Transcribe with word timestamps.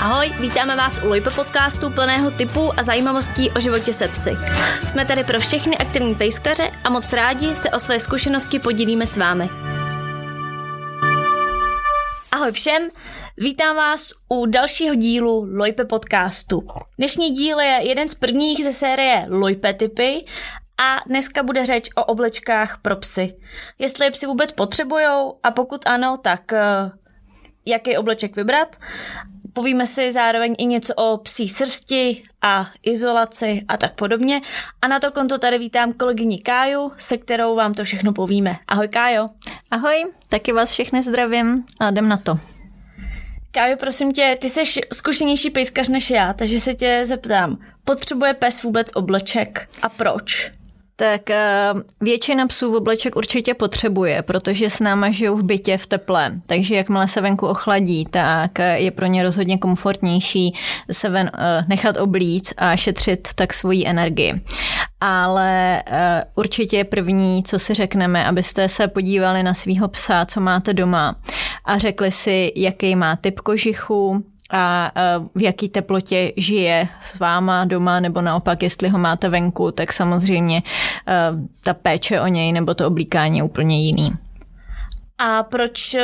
Ahoj, 0.00 0.32
vítáme 0.40 0.76
vás 0.76 1.02
u 1.04 1.08
Lojpe 1.08 1.30
podcastu 1.30 1.90
plného 1.90 2.30
typů 2.30 2.72
a 2.78 2.82
zajímavostí 2.82 3.50
o 3.50 3.60
životě 3.60 3.92
se 3.92 4.08
psy. 4.08 4.30
Jsme 4.88 5.06
tady 5.06 5.24
pro 5.24 5.40
všechny 5.40 5.78
aktivní 5.78 6.14
pejskaře 6.14 6.70
a 6.84 6.90
moc 6.90 7.12
rádi 7.12 7.56
se 7.56 7.70
o 7.70 7.78
své 7.78 7.98
zkušenosti 7.98 8.58
podílíme 8.58 9.06
s 9.06 9.16
vámi. 9.16 9.48
Ahoj 12.32 12.52
všem, 12.52 12.88
vítám 13.36 13.76
vás 13.76 14.12
u 14.28 14.46
dalšího 14.46 14.94
dílu 14.94 15.46
Lojpe 15.56 15.84
podcastu. 15.84 16.66
Dnešní 16.98 17.30
díl 17.30 17.60
je 17.60 17.78
jeden 17.82 18.08
z 18.08 18.14
prvních 18.14 18.64
ze 18.64 18.72
série 18.72 19.26
Lojpe 19.28 19.72
typy 19.74 20.24
a 20.78 20.96
dneska 21.06 21.42
bude 21.42 21.66
řeč 21.66 21.88
o 21.96 22.04
oblečkách 22.04 22.78
pro 22.82 22.96
psy. 22.96 23.36
Jestli 23.78 24.06
je 24.06 24.10
psy 24.10 24.26
vůbec 24.26 24.52
potřebujou 24.52 25.38
a 25.42 25.50
pokud 25.50 25.86
ano, 25.86 26.16
tak 26.22 26.52
uh, 26.52 26.90
jaký 27.66 27.96
obleček 27.96 28.36
vybrat. 28.36 28.76
Povíme 29.52 29.86
si 29.86 30.12
zároveň 30.12 30.54
i 30.58 30.64
něco 30.64 30.94
o 30.94 31.16
psí 31.16 31.48
srsti 31.48 32.22
a 32.42 32.66
izolaci 32.82 33.62
a 33.68 33.76
tak 33.76 33.94
podobně. 33.94 34.40
A 34.82 34.88
na 34.88 35.00
to 35.00 35.12
konto 35.12 35.38
tady 35.38 35.58
vítám 35.58 35.92
kolegyni 35.92 36.38
Káju, 36.38 36.92
se 36.96 37.16
kterou 37.16 37.56
vám 37.56 37.74
to 37.74 37.84
všechno 37.84 38.12
povíme. 38.12 38.56
Ahoj 38.68 38.88
Kájo. 38.88 39.28
Ahoj, 39.70 40.04
taky 40.28 40.52
vás 40.52 40.70
všechny 40.70 41.02
zdravím 41.02 41.64
a 41.80 41.88
jdem 41.90 42.08
na 42.08 42.16
to. 42.16 42.38
Kájo, 43.50 43.76
prosím 43.76 44.12
tě, 44.12 44.38
ty 44.40 44.50
jsi 44.50 44.80
zkušenější 44.92 45.50
pejskař 45.50 45.88
než 45.88 46.10
já, 46.10 46.32
takže 46.32 46.60
se 46.60 46.74
tě 46.74 47.02
zeptám, 47.06 47.58
potřebuje 47.84 48.34
pes 48.34 48.62
vůbec 48.62 48.90
obleček 48.94 49.68
a 49.82 49.88
proč? 49.88 50.59
Tak 51.00 51.30
eh, 51.30 51.72
většina 52.00 52.46
psů 52.46 52.72
v 52.72 52.76
obleček 52.76 53.16
určitě 53.16 53.54
potřebuje, 53.54 54.22
protože 54.22 54.70
s 54.70 54.80
náma 54.80 55.10
žijou 55.10 55.36
v 55.36 55.42
bytě 55.42 55.78
v 55.78 55.86
teple, 55.86 56.32
takže 56.46 56.74
jakmile 56.74 57.08
se 57.08 57.20
venku 57.20 57.46
ochladí, 57.46 58.04
tak 58.10 58.60
eh, 58.60 58.78
je 58.78 58.90
pro 58.90 59.06
ně 59.06 59.22
rozhodně 59.22 59.58
komfortnější 59.58 60.54
se 60.90 61.08
ven 61.08 61.30
eh, 61.34 61.64
nechat 61.68 61.96
oblíct 61.96 62.54
a 62.56 62.76
šetřit 62.76 63.28
tak 63.34 63.54
svoji 63.54 63.86
energii. 63.86 64.40
Ale 65.00 65.82
určitě 66.34 66.84
první, 66.84 67.42
co 67.42 67.58
si 67.58 67.74
řekneme, 67.74 68.26
abyste 68.26 68.68
se 68.68 68.88
podívali 68.88 69.42
na 69.42 69.54
svého 69.54 69.88
psa, 69.88 70.26
co 70.26 70.40
máte 70.40 70.74
doma 70.74 71.16
a 71.64 71.78
řekli 71.78 72.10
si, 72.10 72.52
jaký 72.56 72.96
má 72.96 73.16
typ 73.16 73.40
kožichu, 73.40 74.24
a 74.52 74.92
v 75.34 75.42
jaký 75.42 75.68
teplotě 75.68 76.32
žije 76.36 76.88
s 77.02 77.18
váma 77.18 77.64
doma, 77.64 78.00
nebo 78.00 78.20
naopak, 78.22 78.62
jestli 78.62 78.88
ho 78.88 78.98
máte 78.98 79.28
venku, 79.28 79.72
tak 79.72 79.92
samozřejmě 79.92 80.62
ta 81.62 81.74
péče 81.74 82.20
o 82.20 82.26
něj 82.26 82.52
nebo 82.52 82.74
to 82.74 82.86
oblíkání 82.86 83.38
je 83.38 83.44
úplně 83.44 83.86
jiný. 83.86 84.12
A 85.18 85.42
proč, 85.42 85.96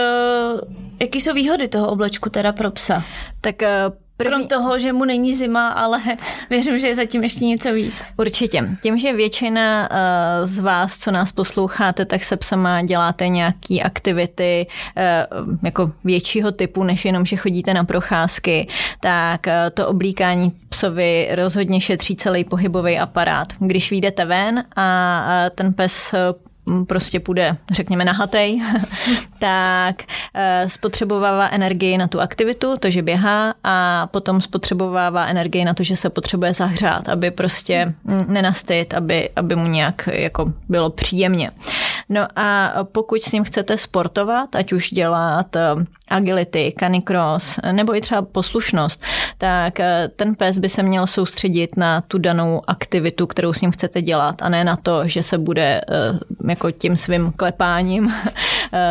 jaký 1.00 1.20
jsou 1.20 1.34
výhody 1.34 1.68
toho 1.68 1.88
oblečku 1.88 2.30
teda 2.30 2.52
pro 2.52 2.70
psa? 2.70 3.04
Tak 3.40 3.62
První... 4.16 4.30
Krom 4.30 4.48
toho, 4.48 4.78
že 4.78 4.92
mu 4.92 5.04
není 5.04 5.34
zima, 5.34 5.68
ale 5.68 5.98
věřím, 6.50 6.78
že 6.78 6.88
je 6.88 6.94
zatím 6.94 7.22
ještě 7.22 7.44
něco 7.44 7.72
víc. 7.72 8.12
Určitě. 8.18 8.68
Tím, 8.82 8.98
že 8.98 9.12
většina 9.12 9.88
uh, 9.90 9.96
z 10.46 10.58
vás, 10.58 10.98
co 10.98 11.10
nás 11.10 11.32
posloucháte, 11.32 12.04
tak 12.04 12.24
se 12.24 12.36
psama 12.36 12.82
děláte 12.82 13.28
nějaké 13.28 13.80
aktivity 13.84 14.66
uh, 14.96 15.54
jako 15.62 15.92
většího 16.04 16.52
typu, 16.52 16.84
než 16.84 17.04
jenom, 17.04 17.24
že 17.24 17.36
chodíte 17.36 17.74
na 17.74 17.84
procházky, 17.84 18.68
tak 19.00 19.46
uh, 19.46 19.52
to 19.74 19.88
oblíkání 19.88 20.52
psovi 20.68 21.28
rozhodně 21.34 21.80
šetří 21.80 22.16
celý 22.16 22.44
pohybový 22.44 22.98
aparát. 22.98 23.52
Když 23.58 23.90
vyjdete 23.90 24.24
ven 24.24 24.64
a 24.76 25.50
ten 25.54 25.72
pes 25.72 26.14
prostě 26.86 27.20
půjde, 27.20 27.56
řekněme, 27.70 28.04
nahatej, 28.04 28.62
tak 29.38 30.02
eh, 30.34 30.64
spotřebovává 30.68 31.48
energii 31.48 31.98
na 31.98 32.08
tu 32.08 32.20
aktivitu, 32.20 32.76
to, 32.76 32.90
že 32.90 33.02
běhá 33.02 33.54
a 33.64 34.06
potom 34.06 34.40
spotřebovává 34.40 35.26
energii 35.26 35.64
na 35.64 35.74
to, 35.74 35.82
že 35.82 35.96
se 35.96 36.10
potřebuje 36.10 36.54
zahřát, 36.54 37.08
aby 37.08 37.30
prostě 37.30 37.94
nenastyt, 38.26 38.94
aby, 38.94 39.30
aby 39.36 39.56
mu 39.56 39.66
nějak 39.66 40.08
jako 40.12 40.52
bylo 40.68 40.90
příjemně. 40.90 41.50
No 42.08 42.26
a 42.36 42.72
pokud 42.82 43.22
s 43.22 43.32
ním 43.32 43.44
chcete 43.44 43.78
sportovat, 43.78 44.56
ať 44.56 44.72
už 44.72 44.90
dělat 44.90 45.56
eh, 45.56 45.74
agility, 46.08 46.74
canicross 46.78 47.60
nebo 47.72 47.96
i 47.96 48.00
třeba 48.00 48.22
poslušnost, 48.22 49.02
tak 49.38 49.80
eh, 49.80 50.08
ten 50.16 50.34
pes 50.34 50.58
by 50.58 50.68
se 50.68 50.82
měl 50.82 51.06
soustředit 51.06 51.76
na 51.76 52.00
tu 52.00 52.18
danou 52.18 52.62
aktivitu, 52.66 53.26
kterou 53.26 53.52
s 53.52 53.60
ním 53.60 53.70
chcete 53.70 54.02
dělat 54.02 54.42
a 54.42 54.48
ne 54.48 54.64
na 54.64 54.76
to, 54.76 55.08
že 55.08 55.22
se 55.22 55.38
bude 55.38 55.80
jako 56.48 56.70
tím 56.70 56.96
svým 56.96 57.32
klepáním 57.36 58.12
eh, 58.26 58.30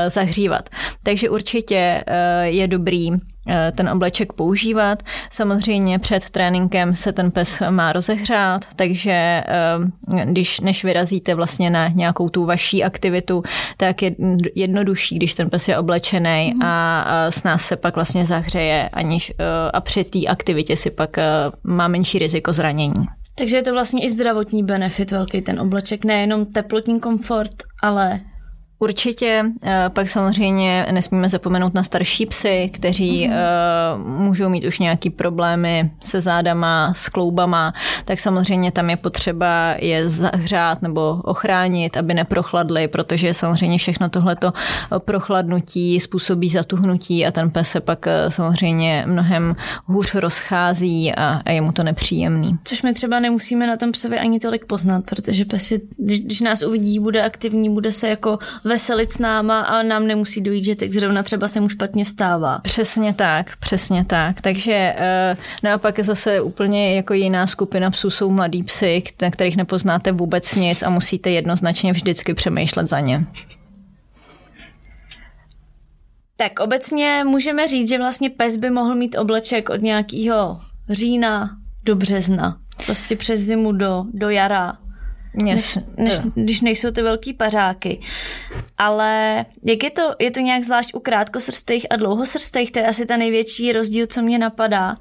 zahřívat. 0.07 0.69
Takže 1.03 1.29
určitě 1.29 2.03
eh, 2.07 2.47
je 2.47 2.67
dobrý 2.67 3.09
eh, 3.11 3.71
ten 3.75 3.89
obleček 3.89 4.33
používat. 4.33 5.03
Samozřejmě 5.29 5.99
před 5.99 6.29
tréninkem 6.29 6.95
se 6.95 7.11
ten 7.11 7.31
pes 7.31 7.61
má 7.69 7.93
rozehřát, 7.93 8.65
takže 8.75 9.43
když 10.23 10.59
než 10.59 10.83
vyrazíte 10.83 11.35
vlastně 11.35 11.69
na 11.69 11.87
nějakou 11.87 12.29
tu 12.29 12.45
vaší 12.45 12.83
aktivitu, 12.83 13.43
tak 13.77 14.01
je 14.01 14.15
jednodušší, 14.55 15.15
když 15.15 15.33
ten 15.33 15.49
pes 15.49 15.67
je 15.67 15.77
oblečený 15.77 16.53
mm. 16.55 16.61
a 16.63 17.05
s 17.29 17.43
nás 17.43 17.65
se 17.65 17.75
pak 17.75 17.95
vlastně 17.95 18.25
zahřeje 18.25 18.89
aniž, 18.93 19.33
a 19.73 19.81
při 19.81 20.03
té 20.03 20.19
aktivitě 20.19 20.77
si 20.77 20.91
pak 20.91 21.17
má 21.63 21.87
menší 21.87 22.19
riziko 22.19 22.53
zranění. 22.53 23.05
Takže 23.37 23.57
je 23.57 23.63
to 23.63 23.73
vlastně 23.73 24.05
i 24.05 24.09
zdravotní 24.09 24.63
benefit 24.63 25.11
velký 25.11 25.41
ten 25.41 25.59
obleček, 25.59 26.05
nejenom 26.05 26.45
teplotní 26.45 26.99
komfort, 26.99 27.63
ale 27.83 28.19
Určitě, 28.79 29.45
eh, 29.63 29.89
pak 29.93 30.09
samozřejmě 30.09 30.85
nesmíme 30.91 31.29
zapomenout 31.29 31.73
na 31.73 31.83
starší 31.83 32.25
psy, 32.25 32.69
kteří 32.73 33.27
mm-hmm. 33.27 33.97
můžou 34.17 34.49
mít 34.49 34.65
už 34.65 34.79
nějaký 34.79 35.09
problémy 35.09 35.91
se 35.99 36.21
zádama, 36.21 36.93
s 36.95 37.09
kloubama, 37.09 37.73
tak 38.05 38.19
samozřejmě 38.19 38.71
tam 38.71 38.89
je 38.89 38.97
potřeba 38.97 39.75
je 39.79 40.09
zahřát 40.09 40.81
nebo 40.81 41.21
ochránit, 41.23 41.97
aby 41.97 42.13
neprochladly, 42.13 42.87
protože 42.87 43.33
samozřejmě 43.33 43.77
všechno 43.77 44.09
tohleto 44.09 44.53
prochladnutí 44.97 45.99
způsobí 45.99 46.49
zatuhnutí 46.49 47.25
a 47.25 47.31
ten 47.31 47.49
pes 47.49 47.69
se 47.69 47.79
pak 47.79 48.07
eh, 48.07 48.31
samozřejmě 48.31 49.03
mnohem 49.07 49.55
hůř 49.85 50.15
rozchází 50.15 51.13
a, 51.13 51.41
a 51.45 51.51
je 51.51 51.61
mu 51.61 51.71
to 51.71 51.83
nepříjemný. 51.83 52.57
Což 52.63 52.81
my 52.81 52.93
třeba 52.93 53.19
nemusíme 53.19 53.67
na 53.67 53.77
tom 53.77 53.91
psovi 53.91 54.19
ani 54.19 54.39
tolik 54.39 54.65
poznat, 54.65 55.03
protože 55.05 55.45
pes, 55.45 55.71
je, 55.71 55.79
když, 55.97 56.19
když 56.19 56.41
nás 56.41 56.61
uvidí, 56.61 56.99
bude 56.99 57.23
aktivní, 57.23 57.69
bude 57.69 57.91
se 57.91 58.09
jako 58.09 58.37
veselit 58.65 59.11
s 59.11 59.17
náma 59.17 59.61
a 59.61 59.83
nám 59.83 60.07
nemusí 60.07 60.41
dojít, 60.41 60.63
že 60.63 60.75
teď 60.75 60.91
zrovna 60.91 61.23
třeba 61.23 61.47
se 61.47 61.59
mu 61.59 61.69
špatně 61.69 62.05
stává. 62.05 62.59
Přesně 62.59 63.13
tak, 63.13 63.57
přesně 63.57 64.05
tak. 64.05 64.41
Takže 64.41 64.95
uh, 64.97 65.37
naopak 65.63 65.99
zase 65.99 66.41
úplně 66.41 66.95
jako 66.95 67.13
jiná 67.13 67.47
skupina 67.47 67.91
psů 67.91 68.09
jsou 68.09 68.29
mladí 68.29 68.63
psy, 68.63 69.03
na 69.21 69.31
kterých 69.31 69.57
nepoznáte 69.57 70.11
vůbec 70.11 70.55
nic 70.55 70.83
a 70.83 70.89
musíte 70.89 71.29
jednoznačně 71.29 71.91
vždycky 71.91 72.33
přemýšlet 72.33 72.89
za 72.89 72.99
ně. 72.99 73.25
Tak 76.37 76.59
obecně 76.59 77.23
můžeme 77.25 77.67
říct, 77.67 77.89
že 77.89 77.97
vlastně 77.97 78.29
pes 78.29 78.57
by 78.57 78.69
mohl 78.69 78.95
mít 78.95 79.17
obleček 79.17 79.69
od 79.69 79.81
nějakého 79.81 80.61
října 80.89 81.57
do 81.83 81.95
března. 81.95 82.57
Prostě 82.85 83.15
přes 83.15 83.39
zimu 83.39 83.71
do, 83.71 84.03
do 84.13 84.29
jara 84.29 84.77
než, 85.35 85.77
než, 85.97 86.19
když 86.35 86.61
nejsou 86.61 86.91
ty 86.91 87.01
velký 87.01 87.33
pařáky. 87.33 88.01
Ale 88.77 89.45
jak 89.63 89.83
je 89.83 89.91
to, 89.91 90.15
je 90.19 90.31
to 90.31 90.39
nějak 90.39 90.63
zvlášť 90.63 90.93
u 90.93 90.99
krátkosrstých 90.99 91.85
a 91.89 91.95
dlouhosrstých? 91.95 92.71
To 92.71 92.79
je 92.79 92.87
asi 92.87 93.05
ten 93.05 93.19
největší 93.19 93.73
rozdíl, 93.73 94.07
co 94.07 94.21
mě 94.21 94.39
napadá. 94.39 94.97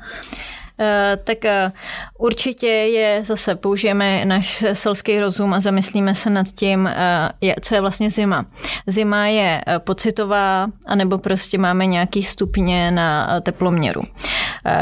Eh, 0.79 1.19
tak 1.25 1.45
eh, 1.45 1.73
určitě 2.19 2.67
je 2.67 3.21
zase 3.25 3.55
použijeme 3.55 4.25
náš 4.25 4.65
selský 4.73 5.21
rozum 5.21 5.55
a 5.55 5.61
zamyslíme 5.61 6.15
se 6.15 6.31
nad 6.31 6.47
tím, 6.47 6.87
eh, 6.87 7.55
co 7.61 7.75
je 7.75 7.81
vlastně 7.81 8.11
zima. 8.11 8.47
Zima 8.87 9.27
je 9.27 9.63
pocitová, 9.79 10.67
anebo 10.87 11.19
prostě 11.19 11.59
máme 11.59 11.87
nějaký 11.87 12.23
stupně 12.23 12.91
na 12.91 13.41
teploměru. 13.41 14.03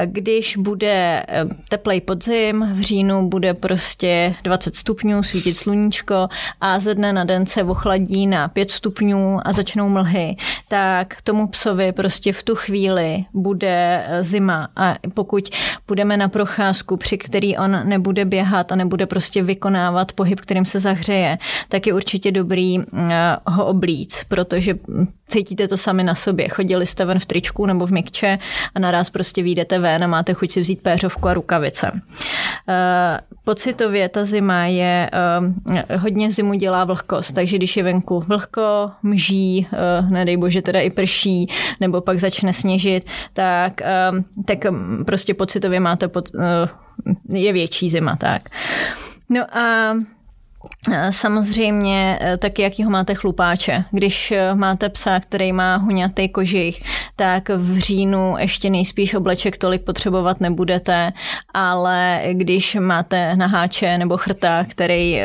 Když 0.04 0.56
bude 0.56 1.22
teplej 1.68 2.00
podzim, 2.00 2.68
v 2.72 2.80
říjnu 2.80 3.28
bude 3.28 3.54
prostě 3.54 4.34
20 4.42 4.77
stupňů, 4.77 5.22
svítit 5.22 5.54
sluníčko 5.54 6.28
a 6.60 6.80
ze 6.80 6.94
dne 6.94 7.12
na 7.12 7.24
den 7.24 7.47
se 7.47 7.65
ochladí 7.65 8.27
na 8.27 8.48
5 8.48 8.71
stupňů 8.71 9.39
a 9.44 9.53
začnou 9.53 9.89
mlhy, 9.89 10.36
tak 10.68 11.22
tomu 11.22 11.47
psovi 11.47 11.92
prostě 11.92 12.33
v 12.33 12.42
tu 12.42 12.54
chvíli 12.54 13.24
bude 13.33 14.06
zima. 14.21 14.68
A 14.77 14.97
pokud 15.15 15.50
půjdeme 15.92 16.16
na 16.16 16.28
procházku, 16.28 16.97
při 16.97 17.18
který 17.18 17.56
on 17.56 17.89
nebude 17.89 18.24
běhat 18.24 18.72
a 18.72 18.77
nebude 18.77 19.06
prostě 19.06 19.42
vykonávat 19.42 20.12
pohyb, 20.12 20.41
kterým 20.41 20.65
se 20.65 20.80
zahřeje, 20.80 21.39
tak 21.68 21.86
je 21.86 21.94
určitě 21.94 22.33
dobrý 22.33 22.78
eh, 22.78 23.36
ho 23.47 23.66
oblíc, 23.66 24.24
protože 24.28 24.74
cítíte 25.32 25.68
to 25.68 25.76
sami 25.76 26.04
na 26.04 26.14
sobě. 26.14 26.48
Chodili 26.48 26.86
jste 26.86 27.04
ven 27.04 27.18
v 27.18 27.26
tričku 27.26 27.66
nebo 27.66 27.86
v 27.86 27.90
mikče 27.90 28.38
a 28.74 28.78
naraz 28.78 29.10
prostě 29.10 29.42
vyjdete 29.42 29.78
ven 29.78 30.04
a 30.04 30.06
máte 30.06 30.34
chuť 30.34 30.50
si 30.50 30.60
vzít 30.60 30.82
péřovku 30.82 31.28
a 31.28 31.34
rukavice. 31.34 31.90
Uh, 31.92 32.00
pocitově 33.44 34.08
ta 34.08 34.24
zima 34.24 34.66
je, 34.66 35.10
uh, 35.70 35.98
hodně 35.98 36.30
zimu 36.30 36.54
dělá 36.54 36.84
vlhkost, 36.84 37.34
takže 37.34 37.56
když 37.56 37.76
je 37.76 37.82
venku 37.82 38.24
vlhko, 38.28 38.90
mží, 39.02 39.66
uh, 39.72 40.10
nedej 40.10 40.36
bože 40.36 40.62
teda 40.62 40.80
i 40.80 40.90
prší, 40.90 41.48
nebo 41.80 42.00
pak 42.00 42.18
začne 42.18 42.52
sněžit, 42.52 43.06
tak, 43.32 43.80
tak 44.44 44.58
prostě 45.06 45.34
pocitově 45.34 45.80
máte, 45.80 46.08
pod, 46.08 46.28
je 47.32 47.52
větší 47.52 47.90
zima, 47.90 48.16
tak. 48.16 48.42
No 49.28 49.56
a 49.56 49.94
Samozřejmě 51.10 52.18
e, 52.22 52.36
taky, 52.36 52.62
jakýho 52.62 52.91
máte 52.91 53.14
chlupáče. 53.14 53.84
Když 53.91 54.30
e, 54.30 54.54
máte 54.54 54.88
psa, 54.88 55.20
který 55.20 55.53
má 55.53 55.76
huňatý 55.76 56.28
kožich, 56.28 56.82
tak 57.16 57.48
v 57.48 57.78
říjnu 57.78 58.34
ještě 58.38 58.70
nejspíš 58.70 59.14
obleček 59.14 59.59
tolik 59.59 59.82
potřebovat 59.82 60.41
nebudete, 60.41 61.12
ale 61.54 62.22
když 62.32 62.74
máte 62.80 63.36
naháče 63.36 63.98
nebo 63.98 64.16
chrta, 64.16 64.64
který 64.68 65.20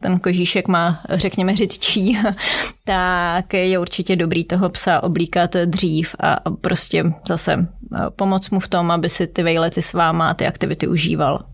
ten 0.00 0.18
kožíšek 0.18 0.68
má, 0.68 1.00
řekněme, 1.10 1.56
řidčí, 1.56 2.18
tak 2.84 3.54
je 3.54 3.78
určitě 3.78 4.16
dobrý 4.16 4.44
toho 4.44 4.68
psa 4.68 5.02
oblíkat 5.02 5.56
dřív 5.64 6.14
a 6.20 6.50
prostě 6.50 7.04
zase 7.28 7.68
pomoct 8.16 8.50
mu 8.50 8.60
v 8.60 8.68
tom, 8.68 8.90
aby 8.90 9.08
si 9.08 9.26
ty 9.26 9.42
vejlety 9.42 9.82
s 9.82 9.92
váma 9.92 10.34
ty 10.34 10.46
aktivity 10.46 10.86
užíval. 10.86 11.44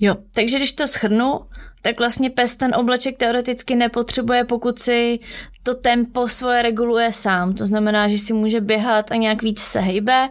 Jo, 0.00 0.16
takže 0.34 0.56
když 0.56 0.72
to 0.72 0.86
schrnu, 0.86 1.40
tak 1.86 1.98
vlastně 1.98 2.30
pes 2.30 2.56
ten 2.56 2.74
obleček 2.74 3.16
teoreticky 3.16 3.76
nepotřebuje, 3.76 4.44
pokud 4.44 4.78
si 4.78 5.18
to 5.62 5.74
tempo 5.74 6.28
svoje 6.28 6.62
reguluje 6.62 7.12
sám. 7.12 7.54
To 7.54 7.66
znamená, 7.66 8.08
že 8.08 8.18
si 8.18 8.32
může 8.32 8.60
běhat 8.60 9.12
a 9.12 9.16
nějak 9.16 9.42
víc 9.42 9.60
se 9.60 9.80
hejbe. 9.80 10.28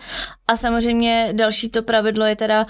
A 0.48 0.56
samozřejmě 0.56 1.30
další 1.32 1.70
to 1.70 1.84
pravidlo 1.84 2.26
je 2.26 2.36
teda 2.36 2.68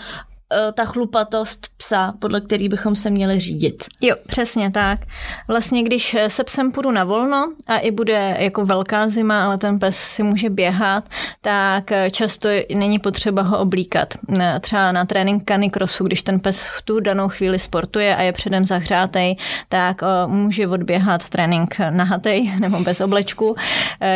ta 0.74 0.86
chlupatost 0.86 1.68
psa, 1.78 2.14
podle 2.20 2.42
který 2.42 2.70
bychom 2.70 2.96
se 2.96 3.10
měli 3.10 3.40
řídit. 3.40 3.84
Jo, 4.02 4.16
přesně 4.28 4.72
tak. 4.72 5.00
Vlastně, 5.48 5.84
když 5.84 6.14
eh, 6.14 6.30
se 6.30 6.44
psem 6.44 6.72
půjdu 6.72 6.92
na 6.92 7.04
volno 7.04 7.54
a 7.68 7.78
i 7.78 7.92
bude 7.92 8.36
jako 8.40 8.66
velká 8.66 9.10
zima, 9.10 9.46
ale 9.46 9.58
ten 9.58 9.80
pes 9.80 9.98
si 9.98 10.24
může 10.24 10.50
běhat, 10.50 11.04
tak 11.42 11.92
eh, 11.92 12.12
často 12.12 12.50
není 12.76 13.00
potřeba 13.00 13.42
ho 13.42 13.60
oblíkat. 13.60 14.14
Třeba 14.62 14.92
na 14.92 15.06
trénink 15.06 15.44
canicrossu, 15.48 16.04
když 16.04 16.24
ten 16.24 16.40
pes 16.40 16.66
v 16.66 16.82
tu 16.82 17.00
danou 17.00 17.30
chvíli 17.30 17.60
sportuje 17.60 18.16
a 18.16 18.22
je 18.22 18.32
předem 18.32 18.66
zahřátej, 18.66 19.36
tak 19.70 20.02
může 20.28 20.68
odběhat 20.68 21.30
trénink 21.30 21.76
nahatej 21.90 22.52
nebo 22.60 22.80
bez 22.80 23.02
oblečku, 23.02 23.56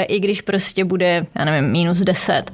i 0.07 0.19
když 0.19 0.41
prostě 0.41 0.85
bude, 0.85 1.25
já 1.39 1.45
nevím, 1.45 1.71
minus 1.71 1.97
10. 1.97 2.51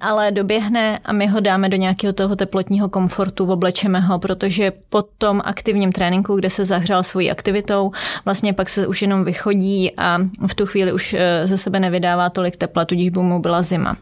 Ale 0.00 0.30
doběhne 0.30 0.98
a 1.04 1.12
my 1.12 1.26
ho 1.26 1.40
dáme 1.40 1.68
do 1.68 1.76
nějakého 1.76 2.12
toho 2.12 2.36
teplotního 2.36 2.88
komfortu 2.88 3.17
komfortu, 3.18 3.52
oblečeme 3.52 4.00
ho, 4.00 4.18
protože 4.18 4.72
po 4.88 5.02
tom 5.02 5.42
aktivním 5.44 5.92
tréninku, 5.92 6.36
kde 6.36 6.50
se 6.50 6.64
zahřál 6.64 7.02
svojí 7.02 7.30
aktivitou, 7.30 7.90
vlastně 8.24 8.52
pak 8.52 8.68
se 8.68 8.86
už 8.86 9.02
jenom 9.02 9.24
vychodí 9.24 9.90
a 9.96 10.18
v 10.46 10.54
tu 10.54 10.66
chvíli 10.66 10.92
už 10.92 11.14
eh, 11.18 11.46
ze 11.46 11.58
sebe 11.58 11.80
nevydává 11.80 12.30
tolik 12.30 12.56
tepla, 12.56 12.84
tudíž 12.84 13.10
by 13.10 13.20
mu 13.20 13.38
byla 13.38 13.62
zima. 13.62 13.96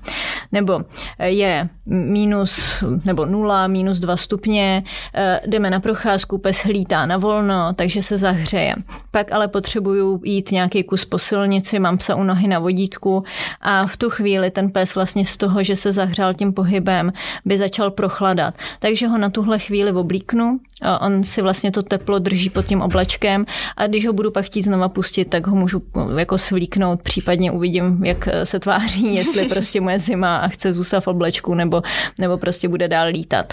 Nebo 0.52 0.80
eh, 1.18 1.28
je 1.28 1.68
minus 1.86 2.84
nebo 3.04 3.26
nula, 3.26 3.66
minus 3.66 3.98
dva 3.98 4.16
stupně, 4.16 4.82
eh, 5.14 5.40
jdeme 5.46 5.70
na 5.70 5.80
procházku, 5.80 6.38
pes 6.38 6.64
hlítá 6.64 7.06
na 7.06 7.16
volno, 7.16 7.72
takže 7.72 8.02
se 8.02 8.18
zahřeje. 8.18 8.74
Pak 9.10 9.32
ale 9.32 9.48
potřebuju 9.48 10.20
jít 10.24 10.52
nějaký 10.52 10.82
kus 10.82 11.04
po 11.04 11.18
silnici, 11.18 11.78
mám 11.78 11.98
psa 11.98 12.14
u 12.14 12.22
nohy 12.22 12.48
na 12.48 12.58
vodítku 12.58 13.24
a 13.60 13.86
v 13.86 13.96
tu 13.96 14.10
chvíli 14.10 14.50
ten 14.50 14.70
pes 14.70 14.94
vlastně 14.94 15.24
z 15.24 15.36
toho, 15.36 15.62
že 15.62 15.76
se 15.76 15.92
zahřál 15.92 16.34
tím 16.34 16.52
pohybem, 16.52 17.12
by 17.44 17.58
začal 17.58 17.90
prochladat. 17.90 18.54
Takže 18.78 19.05
že 19.06 19.10
ho 19.10 19.18
na 19.18 19.30
tuhle 19.30 19.58
chvíli 19.58 19.92
oblíknu, 19.92 20.60
on 21.00 21.22
si 21.22 21.42
vlastně 21.42 21.70
to 21.70 21.82
teplo 21.82 22.18
drží 22.18 22.50
pod 22.50 22.66
tím 22.66 22.82
oblečkem 22.82 23.46
a 23.76 23.86
když 23.86 24.06
ho 24.06 24.12
budu 24.12 24.30
pak 24.30 24.44
chtít 24.44 24.62
znova 24.62 24.88
pustit, 24.88 25.24
tak 25.24 25.46
ho 25.46 25.56
můžu 25.56 25.82
jako 26.18 26.38
svlíknout, 26.38 27.02
případně 27.02 27.50
uvidím, 27.50 28.04
jak 28.04 28.28
se 28.44 28.60
tváří, 28.60 29.14
jestli 29.22 29.48
prostě 29.48 29.80
moje 29.80 29.98
zima 29.98 30.36
a 30.36 30.48
chce 30.48 30.74
zůstat 30.74 31.00
v 31.00 31.06
oblečku 31.06 31.54
nebo, 31.54 31.82
nebo 32.18 32.38
prostě 32.38 32.68
bude 32.68 32.88
dál 32.88 33.08
lítat. 33.08 33.52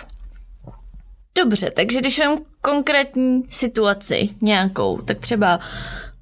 Dobře, 1.38 1.71
takže 1.75 1.99
když 1.99 2.19
mám 2.19 2.38
konkrétní 2.61 3.44
situaci 3.49 4.29
nějakou, 4.41 4.97
tak 4.97 5.17
třeba 5.17 5.59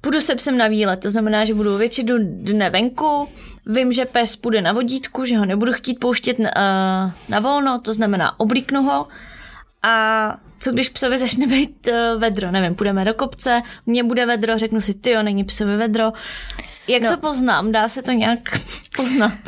půjdu 0.02 0.20
se 0.20 0.34
psem 0.34 0.58
na 0.58 0.66
výlet, 0.66 1.00
to 1.00 1.10
znamená, 1.10 1.44
že 1.44 1.54
budu 1.54 1.76
většinu 1.76 2.14
dne 2.20 2.70
venku, 2.70 3.28
vím, 3.66 3.92
že 3.92 4.04
pes 4.04 4.36
půjde 4.36 4.62
na 4.62 4.72
vodítku, 4.72 5.24
že 5.24 5.36
ho 5.36 5.44
nebudu 5.44 5.72
chtít 5.72 6.00
pouštět 6.00 6.38
na, 6.38 6.50
uh, 6.56 7.12
na 7.28 7.40
volno, 7.40 7.78
to 7.78 7.92
znamená 7.92 8.40
oblíknu 8.40 8.82
ho 8.82 9.06
a 9.82 10.36
co 10.58 10.72
když 10.72 10.88
psovi 10.88 11.18
začne 11.18 11.46
být 11.46 11.88
uh, 11.88 12.20
vedro, 12.20 12.50
nevím, 12.50 12.74
půjdeme 12.74 13.04
do 13.04 13.14
kopce, 13.14 13.62
mně 13.86 14.04
bude 14.04 14.26
vedro, 14.26 14.58
řeknu 14.58 14.80
si, 14.80 14.94
ty 14.94 15.10
jo, 15.10 15.22
není 15.22 15.44
psovi 15.44 15.76
vedro, 15.76 16.12
jak 16.88 17.02
no. 17.02 17.10
to 17.10 17.16
poznám? 17.16 17.72
Dá 17.72 17.88
se 17.88 18.02
to 18.02 18.12
nějak 18.12 18.40
poznat? 18.96 19.38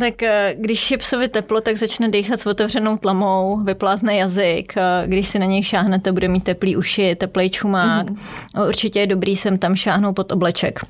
Tak 0.00 0.14
uh, 0.22 0.28
když 0.60 0.90
je 0.90 0.98
psovi 0.98 1.28
teplo, 1.28 1.60
tak 1.60 1.76
začne 1.76 2.08
dýchat 2.08 2.40
s 2.40 2.46
otevřenou 2.46 2.96
tlamou, 2.96 3.60
vyplázne 3.64 4.16
jazyk. 4.16 4.74
Uh, 4.76 5.08
když 5.08 5.28
si 5.28 5.38
na 5.38 5.46
něj 5.46 5.62
šáhnete, 5.62 6.12
bude 6.12 6.28
mít 6.28 6.44
teplý 6.44 6.76
uši, 6.76 7.14
teplý 7.14 7.50
čumák. 7.50 8.06
Mm-hmm. 8.06 8.68
Určitě 8.68 9.00
je 9.00 9.06
dobrý 9.06 9.36
sem 9.36 9.58
tam 9.58 9.76
šáhnout 9.76 10.16
pod 10.16 10.32
obleček. 10.32 10.80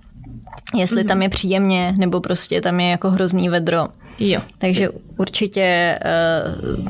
Jestli 0.75 1.03
mm-hmm. 1.03 1.09
tam 1.09 1.23
je 1.23 1.29
příjemně, 1.29 1.95
nebo 1.99 2.21
prostě 2.21 2.61
tam 2.61 2.81
je 2.81 2.91
jako 2.91 3.11
hrozný 3.11 3.49
vedro. 3.49 3.89
Jo. 4.19 4.41
Takže 4.59 4.89
určitě 5.19 5.99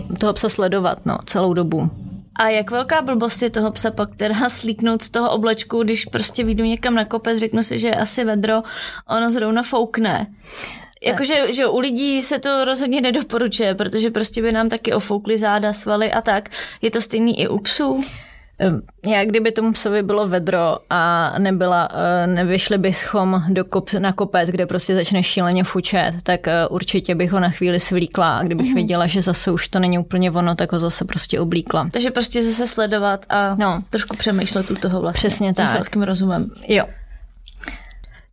uh, 0.08 0.16
toho 0.16 0.32
psa 0.32 0.48
sledovat 0.48 0.98
no, 1.06 1.18
celou 1.26 1.54
dobu. 1.54 1.90
A 2.34 2.48
jak 2.48 2.70
velká 2.70 3.02
blbost 3.02 3.42
je 3.42 3.50
toho 3.50 3.70
psa 3.70 3.90
pak 3.90 4.16
teda 4.16 4.34
slíknout 4.48 5.02
z 5.02 5.10
toho 5.10 5.30
oblečku, 5.30 5.82
když 5.82 6.04
prostě 6.04 6.44
vyjdu 6.44 6.64
někam 6.64 6.94
na 6.94 7.04
kopec, 7.04 7.38
řeknu 7.38 7.62
si, 7.62 7.78
že 7.78 7.88
je 7.88 7.96
asi 7.96 8.24
vedro, 8.24 8.62
ono 9.08 9.30
zrovna 9.30 9.62
foukne. 9.62 10.26
Jakože 11.04 11.52
že 11.52 11.66
u 11.66 11.78
lidí 11.78 12.22
se 12.22 12.38
to 12.38 12.64
rozhodně 12.64 13.00
nedoporučuje, 13.00 13.74
protože 13.74 14.10
prostě 14.10 14.42
by 14.42 14.52
nám 14.52 14.68
taky 14.68 14.92
ofoukly 14.92 15.38
záda, 15.38 15.72
svaly 15.72 16.12
a 16.12 16.20
tak. 16.20 16.48
Je 16.82 16.90
to 16.90 17.00
stejný 17.00 17.40
i 17.40 17.48
u 17.48 17.58
psů? 17.58 18.04
Já 19.06 19.24
kdyby 19.24 19.52
tomu 19.52 19.72
psovi 19.72 20.02
bylo 20.02 20.28
vedro 20.28 20.76
a 20.90 21.34
nebyla, 21.38 21.88
eh, 21.92 22.26
nevyšli 22.26 22.78
bychom 22.78 23.42
do 23.48 23.64
kop, 23.64 23.92
na 23.92 24.12
kopec, 24.12 24.50
kde 24.50 24.66
prostě 24.66 24.94
začne 24.94 25.22
šíleně 25.22 25.64
fučet, 25.64 26.12
tak 26.22 26.48
eh, 26.48 26.66
určitě 26.66 27.14
bych 27.14 27.32
ho 27.32 27.40
na 27.40 27.48
chvíli 27.48 27.80
svlíkla 27.80 28.38
a 28.38 28.42
kdybych 28.42 28.66
mm-hmm. 28.66 28.74
viděla, 28.74 29.06
že 29.06 29.22
zase 29.22 29.50
už 29.50 29.68
to 29.68 29.78
není 29.78 29.98
úplně 29.98 30.30
ono, 30.30 30.54
tak 30.54 30.72
ho 30.72 30.78
zase 30.78 31.04
prostě 31.04 31.40
oblíkla. 31.40 31.88
Takže 31.92 32.10
prostě 32.10 32.42
zase 32.42 32.66
sledovat 32.66 33.26
a 33.28 33.54
no. 33.54 33.82
trošku 33.90 34.16
přemýšlet 34.16 34.70
u 34.70 34.74
toho 34.74 35.00
vlastně. 35.00 35.28
Přesně 35.28 35.54
tak. 35.54 35.68
Selským 35.68 36.02
rozumem. 36.02 36.50
Jo. 36.68 36.84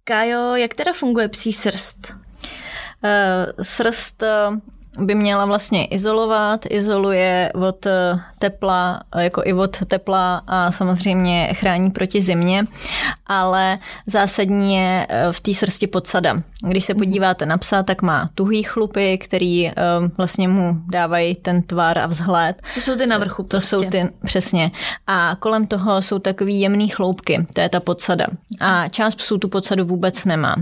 Kájo, 0.03 0.55
jak 0.55 0.73
teda 0.73 0.93
funguje 0.93 1.27
psí 1.27 1.53
srst? 1.53 2.26
сръста 3.61 4.61
by 4.97 5.15
měla 5.15 5.45
vlastně 5.45 5.85
izolovat, 5.85 6.65
izoluje 6.69 7.51
od 7.55 7.85
eh, 7.85 8.19
tepla, 8.39 9.01
jako 9.17 9.41
i 9.45 9.53
od 9.53 9.77
tepla 9.85 10.41
a 10.47 10.71
samozřejmě 10.71 11.49
chrání 11.53 11.91
proti 11.91 12.21
zimě, 12.21 12.63
ale 13.27 13.79
zásadní 14.05 14.75
je 14.75 15.07
eh, 15.09 15.27
v 15.31 15.41
té 15.41 15.53
srsti 15.53 15.87
podsada. 15.87 16.41
Když 16.67 16.85
se 16.85 16.93
podíváte 16.93 17.45
na 17.45 17.57
psa, 17.57 17.83
tak 17.83 18.01
má 18.01 18.29
tuhý 18.35 18.63
chlupy, 18.63 19.17
který 19.17 19.67
eh, 19.67 19.73
vlastně 20.17 20.47
mu 20.47 20.77
dávají 20.91 21.35
ten 21.35 21.61
tvar 21.61 21.99
a 21.99 22.05
vzhled. 22.05 22.61
To 22.73 22.81
jsou 22.81 22.95
ty 22.95 23.07
na 23.07 23.17
vrchu. 23.17 23.43
To 23.43 23.47
prostě. 23.47 23.69
jsou 23.69 23.83
ty, 23.89 24.09
přesně. 24.25 24.71
A 25.07 25.35
kolem 25.39 25.67
toho 25.67 26.01
jsou 26.01 26.19
takový 26.19 26.59
jemný 26.59 26.89
chloupky, 26.89 27.47
to 27.53 27.61
je 27.61 27.69
ta 27.69 27.79
podsada. 27.79 28.25
A 28.59 28.89
část 28.89 29.15
psů 29.15 29.37
tu 29.37 29.49
podsadu 29.49 29.85
vůbec 29.85 30.25
nemá. 30.25 30.55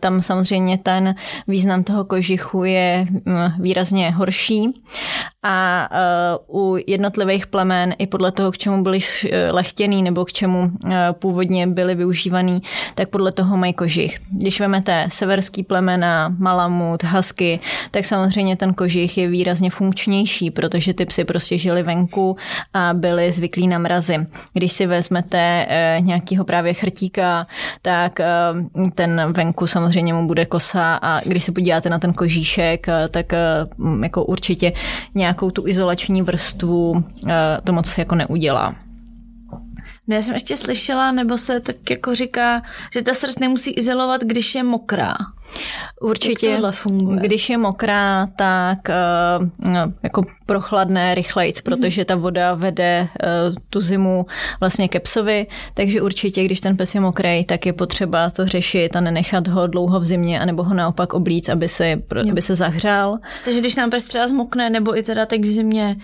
Tam 0.00 0.22
samozřejmě 0.22 0.78
ten 0.78 1.14
význam 1.48 1.84
toho 1.84 2.04
kožichu 2.04 2.64
je 2.64 3.06
mm, 3.24 3.50
výrazně 3.68 4.10
horší 4.10 4.74
a 5.42 5.88
uh, 6.48 6.60
u 6.62 6.82
jednotlivých 6.86 7.46
plemen 7.46 7.94
i 7.98 8.06
podle 8.06 8.32
toho, 8.32 8.52
k 8.52 8.58
čemu 8.58 8.82
byly 8.82 8.98
eh, 8.98 9.50
lechtěný 9.50 10.02
nebo 10.02 10.24
k 10.24 10.32
čemu 10.32 10.60
uh, 10.60 10.90
původně 11.12 11.66
byly 11.66 11.94
využívaný, 11.94 12.62
tak 12.94 13.08
podle 13.08 13.32
toho 13.32 13.56
mají 13.56 13.72
kožich. 13.72 14.18
Když 14.30 14.60
vemete 14.60 15.06
severský 15.08 15.62
plemena, 15.62 16.34
malamut, 16.38 17.04
husky, 17.04 17.60
tak 17.90 18.04
samozřejmě 18.04 18.56
ten 18.56 18.74
kožich 18.74 19.18
je 19.18 19.28
výrazně 19.28 19.70
funkčnější, 19.70 20.50
protože 20.50 20.94
ty 20.94 21.06
psy 21.06 21.24
prostě 21.24 21.58
žili 21.58 21.82
venku 21.82 22.36
a 22.74 22.94
byli 22.94 23.32
zvyklí 23.32 23.68
na 23.68 23.78
mrazy. 23.78 24.26
Když 24.52 24.72
si 24.72 24.86
vezmete 24.86 25.66
nějakého 26.00 26.44
právě 26.44 26.74
chrtíka, 26.74 27.46
tak 27.82 28.20
ten 28.94 29.32
venku 29.32 29.66
samozřejmě 29.66 30.14
mu 30.14 30.26
bude 30.26 30.46
kosa 30.46 30.94
a 31.02 31.20
když 31.20 31.44
se 31.44 31.52
podíváte 31.52 31.90
na 31.90 31.98
ten 31.98 32.12
kožíšek, 32.12 32.86
tak 33.10 33.32
jako 34.02 34.24
určitě 34.24 34.72
nějakou 35.14 35.50
tu 35.50 35.66
izolační 35.66 36.22
vrstvu 36.22 37.04
eh, 37.28 37.58
to 37.64 37.72
moc 37.72 37.98
jako 37.98 38.14
neudělá. 38.14 38.74
No 40.08 40.14
já 40.14 40.22
jsem 40.22 40.34
ještě 40.34 40.56
slyšela, 40.56 41.12
nebo 41.12 41.38
se 41.38 41.60
tak 41.60 41.90
jako 41.90 42.14
říká, 42.14 42.62
že 42.92 43.02
ta 43.02 43.14
srst 43.14 43.40
nemusí 43.40 43.70
izolovat, 43.70 44.20
když 44.20 44.54
je 44.54 44.62
mokrá. 44.62 45.14
Určitě, 46.00 46.60
když 47.20 47.50
je 47.50 47.58
mokrá, 47.58 48.28
tak 48.36 48.78
uh, 48.88 49.72
jako 50.02 50.22
prochladné 50.46 51.14
rychleji, 51.14 51.52
mhm. 51.56 51.62
protože 51.64 52.04
ta 52.04 52.16
voda 52.16 52.54
vede 52.54 53.08
uh, 53.48 53.54
tu 53.70 53.80
zimu 53.80 54.26
vlastně 54.60 54.88
ke 54.88 55.00
psovi, 55.00 55.46
takže 55.74 56.02
určitě, 56.02 56.44
když 56.44 56.60
ten 56.60 56.76
pes 56.76 56.94
je 56.94 57.00
mokrý, 57.00 57.44
tak 57.44 57.66
je 57.66 57.72
potřeba 57.72 58.30
to 58.30 58.46
řešit 58.46 58.96
a 58.96 59.00
nenechat 59.00 59.48
ho 59.48 59.66
dlouho 59.66 60.00
v 60.00 60.04
zimě, 60.04 60.40
anebo 60.40 60.62
ho 60.62 60.74
naopak 60.74 61.14
oblíc, 61.14 61.48
aby 61.48 61.68
se, 61.68 62.02
aby 62.30 62.42
se 62.42 62.54
zahřál. 62.54 63.18
Takže 63.44 63.60
když 63.60 63.76
nám 63.76 63.90
pes 63.90 64.04
třeba 64.04 64.26
zmokne, 64.26 64.70
nebo 64.70 64.98
i 64.98 65.02
teda 65.02 65.26
tak 65.26 65.40
v 65.40 65.50
zimě 65.50 65.96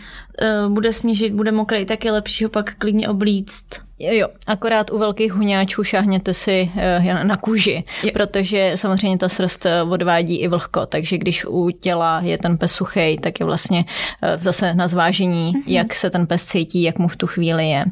uh, 0.64 0.72
bude 0.72 0.92
sněžit, 0.92 1.32
bude 1.32 1.52
mokrý, 1.52 1.84
tak 1.84 2.04
je 2.04 2.12
lepší 2.12 2.44
ho 2.44 2.50
pak 2.50 2.74
klidně 2.74 3.08
oblíct. 3.08 3.84
Jo, 4.12 4.28
akorát 4.46 4.90
u 4.90 4.98
velkých 4.98 5.32
huňáčů 5.32 5.84
šáhněte 5.84 6.34
si 6.34 6.70
eh, 6.76 7.24
na 7.24 7.36
kůži, 7.36 7.84
jo. 8.02 8.10
protože 8.12 8.72
samozřejmě 8.74 9.18
ta 9.18 9.28
srst 9.28 9.66
eh, 9.66 9.82
odvádí 9.82 10.40
i 10.40 10.48
vlhko, 10.48 10.86
takže 10.86 11.18
když 11.18 11.44
u 11.44 11.70
těla 11.70 12.20
je 12.24 12.38
ten 12.38 12.58
pes 12.58 12.72
suchý, 12.72 13.18
tak 13.18 13.40
je 13.40 13.46
vlastně 13.46 13.84
eh, 14.22 14.38
zase 14.40 14.74
na 14.74 14.88
zvážení, 14.88 15.52
mm-hmm. 15.52 15.62
jak 15.66 15.94
se 15.94 16.10
ten 16.10 16.26
pes 16.26 16.44
cítí, 16.44 16.82
jak 16.82 16.98
mu 16.98 17.08
v 17.08 17.16
tu 17.16 17.26
chvíli 17.26 17.68
je. 17.68 17.84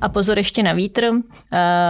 A 0.00 0.08
pozor 0.08 0.38
ještě 0.38 0.62
na 0.62 0.72
vítr, 0.72 1.10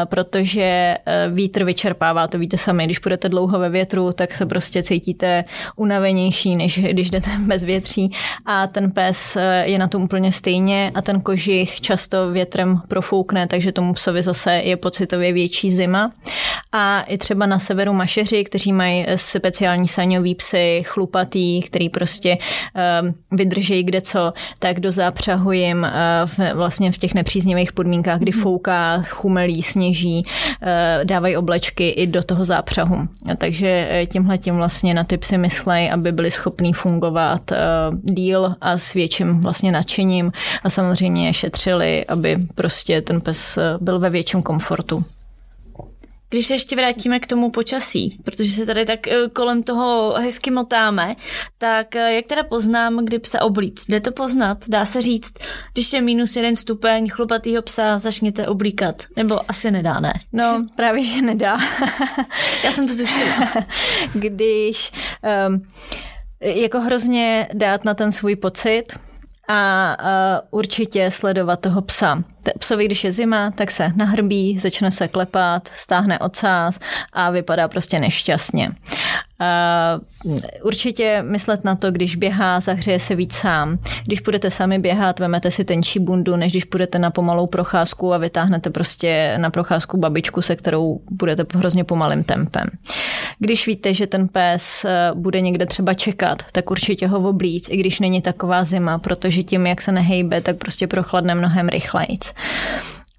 protože 0.05 0.97
vítr 1.31 1.65
vyčerpává, 1.65 2.27
to 2.27 2.39
víte 2.39 2.59
sami, 2.59 2.85
když 2.85 2.99
budete 2.99 3.29
dlouho 3.29 3.59
ve 3.59 3.69
větru, 3.69 4.13
tak 4.13 4.33
se 4.33 4.47
prostě 4.47 4.83
cítíte 4.83 5.45
unavenější, 5.77 6.57
než 6.57 6.79
když 6.79 7.11
jdete 7.11 7.31
bez 7.47 7.65
větří 7.65 8.13
a 8.47 8.67
ten 8.67 8.91
pes 8.91 9.37
je 9.63 9.79
na 9.79 9.89
tom 9.89 10.03
úplně 10.03 10.33
stejně 10.33 10.93
a 10.95 11.03
ten 11.03 11.21
kožich 11.21 11.81
často 11.81 12.31
větrem 12.31 12.83
profoukne, 12.89 13.47
takže 13.47 13.60
tomu 13.73 13.93
psovi 13.93 14.23
zase 14.23 14.53
je 14.53 14.77
pocitově 14.77 15.33
větší 15.33 15.71
zima. 15.71 16.13
A 16.73 17.01
i 17.01 17.19
třeba 17.19 17.47
na 17.47 17.59
severu 17.59 17.93
mašeři, 17.93 18.45
kteří 18.45 18.73
mají 18.73 19.07
speciální 19.17 19.89
saňový 19.89 20.35
psy, 20.35 20.83
chlupatý, 20.87 21.63
který 21.63 21.89
prostě 21.89 22.39
uh, 23.03 23.11
vydrží 23.39 23.83
kde 23.83 24.01
co, 24.01 24.33
tak 24.59 24.81
do 24.81 24.93
zápřahu 24.93 25.53
jim 25.53 25.79
uh, 25.83 25.89
v, 26.25 26.55
vlastně 26.55 26.93
v 26.93 26.99
těch 26.99 27.15
nepříznivých 27.15 27.73
podmínkách, 27.73 28.19
kdy 28.19 28.33
mhm. 28.33 28.41
fouká, 28.41 29.03
chumelí, 29.03 29.63
sněží, 29.63 30.23
uh, 30.27 31.05
dávají 31.05 31.37
oblečky 31.37 31.89
i 31.89 32.07
do 32.07 32.23
toho 32.23 32.45
zápřahu. 32.45 33.09
Takže 33.39 33.89
eh, 33.91 34.07
tímhle 34.07 34.39
tím 34.39 34.57
vlastně 34.57 34.95
na 34.95 35.05
ty 35.05 35.19
psy 35.19 35.39
myslej, 35.39 35.91
aby 35.93 36.13
byli 36.13 36.31
schopní 36.31 36.73
fungovat 36.73 37.53
díl 38.03 38.55
a 38.61 38.79
s 38.79 38.95
větším 38.95 39.41
vlastně 39.41 39.73
nadšením 39.73 40.33
a 40.63 40.71
samozřejmě 40.71 41.35
šetřili, 41.35 42.07
aby 42.07 42.37
prostě 42.55 43.03
ten 43.03 43.21
pes 43.21 43.40
pes 43.41 43.59
eh, 43.59 43.79
byl 43.81 43.99
ve 43.99 44.11
větším 44.11 44.43
komfortu. 44.43 45.05
Když 46.33 46.47
se 46.47 46.55
ještě 46.55 46.77
vrátíme 46.77 47.21
k 47.21 47.27
tomu 47.27 47.51
počasí, 47.51 48.21
protože 48.25 48.51
se 48.53 48.67
tady 48.67 48.87
tak 48.87 49.09
eh, 49.09 49.29
kolem 49.33 49.63
toho 49.63 50.15
hezky 50.19 50.51
motáme, 50.51 51.17
tak 51.59 51.97
eh, 51.97 52.15
jak 52.15 52.27
teda 52.27 52.45
poznám, 52.45 53.05
kdy 53.05 53.19
psa 53.19 53.43
oblíct? 53.43 53.89
Jde 53.89 54.01
to 54.01 54.13
poznat? 54.13 54.59
Dá 54.69 54.85
se 54.85 55.03
říct, 55.03 55.35
když 55.73 55.93
je 55.93 56.01
minus 56.01 56.37
jeden 56.37 56.57
stupeň 56.57 57.09
chlupatýho 57.09 57.63
psa, 57.63 57.99
začněte 57.99 58.49
oblíkat. 58.49 59.03
Nebo 59.17 59.51
asi 59.51 59.71
nedá, 59.71 60.01
ne? 60.01 60.13
No, 60.33 60.67
právě, 60.77 61.05
že 61.05 61.23
nedá. 61.23 61.59
Já 62.65 62.73
jsem 62.73 62.89
to 62.89 62.97
tušila. 62.97 63.53
když 64.15 64.93
um, 65.49 65.63
jako 66.41 66.81
hrozně 66.81 67.49
dát 67.53 67.85
na 67.85 67.95
ten 67.95 68.13
svůj 68.13 68.37
pocit, 68.37 68.85
a 69.51 69.97
uh, 70.01 70.59
určitě 70.59 71.11
sledovat 71.11 71.61
toho 71.61 71.83
psa. 71.83 72.23
Psovi, 72.59 72.85
když 72.85 73.05
je 73.05 73.13
zima, 73.13 73.51
tak 73.51 73.71
se 73.71 73.93
nahrbí, 73.97 74.59
začne 74.59 74.91
se 74.91 75.09
klepat, 75.09 75.71
stáhne 75.75 76.19
ocás 76.19 76.81
a 77.13 77.31
vypadá 77.31 77.69
prostě 77.69 77.99
nešťastně. 77.99 78.71
Uh, 79.41 80.01
určitě 80.63 81.23
myslet 81.27 81.65
na 81.65 81.75
to, 81.75 81.91
když 81.91 82.17
běhá, 82.17 82.61
zahřeje 82.61 83.01
se 83.01 83.15
víc 83.15 83.35
sám. 83.35 83.79
Když 84.07 84.21
budete 84.21 84.51
sami 84.51 84.79
běhat, 84.79 85.21
vemete 85.21 85.51
si 85.51 85.65
tenčí 85.65 85.99
bundu, 85.99 86.37
než 86.37 86.53
když 86.53 86.65
budete 86.65 86.99
na 86.99 87.11
pomalou 87.11 87.47
procházku 87.47 88.15
a 88.15 88.19
vytáhnete 88.19 88.71
prostě 88.71 89.35
na 89.37 89.51
procházku 89.51 89.97
babičku, 89.97 90.43
se 90.43 90.57
kterou 90.57 91.01
budete 91.11 91.45
hrozně 91.55 91.85
pomalým 91.85 92.25
tempem. 92.25 92.67
Když 93.39 93.67
víte, 93.67 93.95
že 93.95 94.07
ten 94.07 94.29
pes 94.29 94.85
eh, 94.85 95.11
bude 95.15 95.41
někde 95.41 95.67
třeba 95.67 95.95
čekat, 95.95 96.43
tak 96.53 96.71
určitě 96.71 97.07
ho 97.07 97.29
oblíc, 97.29 97.69
i 97.71 97.77
když 97.77 98.01
není 98.01 98.23
taková 98.23 98.65
zima, 98.65 98.99
protože 98.99 99.43
tím, 99.43 99.67
jak 99.67 99.81
se 99.81 99.93
nehejbe, 99.93 100.41
tak 100.41 100.57
prostě 100.57 100.87
prochladne 100.87 101.35
mnohem 101.35 101.69
rychleji 101.69 102.11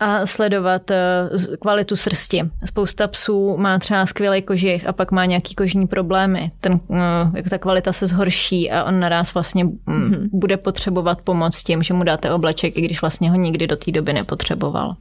a 0.02 0.26
sledovat 0.26 0.92
eh, 0.92 1.30
kvalitu 1.60 1.96
srsti. 1.96 2.42
Spousta 2.66 3.08
psů 3.08 3.58
má 3.58 3.80
třeba 3.80 4.06
skvělý 4.06 4.42
kožich 4.42 4.88
a 4.88 4.94
pak 4.94 5.12
má 5.12 5.26
nějaký 5.26 5.56
kožní 5.56 5.88
problémy. 5.88 6.52
Ten, 6.60 6.80
eh, 6.92 6.98
jak 7.36 7.50
ta 7.50 7.58
kvalita 7.58 7.94
se 7.94 8.08
zhorší 8.08 8.72
a 8.72 8.84
on 8.84 9.00
naraz 9.00 9.34
vlastně 9.34 9.66
mm-hmm. 9.66 10.30
bude 10.32 10.58
potřebovat 10.58 11.22
pomoc 11.22 11.64
tím, 11.64 11.84
že 11.84 11.94
mu 11.94 12.04
dáte 12.04 12.32
obleček, 12.32 12.78
i 12.78 12.82
když 12.82 13.02
vlastně 13.02 13.30
ho 13.30 13.36
nikdy 13.36 13.68
do 13.68 13.76
té 13.76 13.92
doby 13.92 14.14
nepotřeboval. 14.14 14.96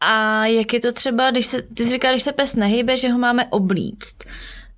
A 0.00 0.46
jak 0.46 0.72
je 0.72 0.80
to 0.80 0.92
třeba, 0.92 1.30
když 1.30 1.46
se, 1.46 1.62
ty 1.62 1.82
jsi 1.82 1.90
říkal, 1.90 2.12
když 2.12 2.22
se 2.22 2.32
pes 2.32 2.54
nehybe, 2.54 2.96
že 2.96 3.08
ho 3.08 3.18
máme 3.18 3.46
oblíct, 3.46 4.24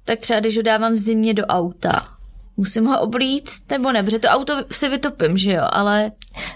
tak 0.04 0.19
třeba 0.19 0.40
když 0.40 0.57
ho 0.57 0.62
dávám 0.62 0.92
v 0.92 0.97
zimě 0.97 1.35
do 1.35 1.47
auta, 1.47 2.09
musím 2.56 2.87
ho 2.87 3.00
oblít, 3.00 3.50
nebo 3.71 3.92
ne, 3.92 4.02
protože 4.02 4.18
to 4.18 4.28
auto 4.28 4.54
si 4.71 4.88
vytopím, 4.88 5.37
že 5.37 5.52
jo, 5.52 5.62
ale... 5.71 6.11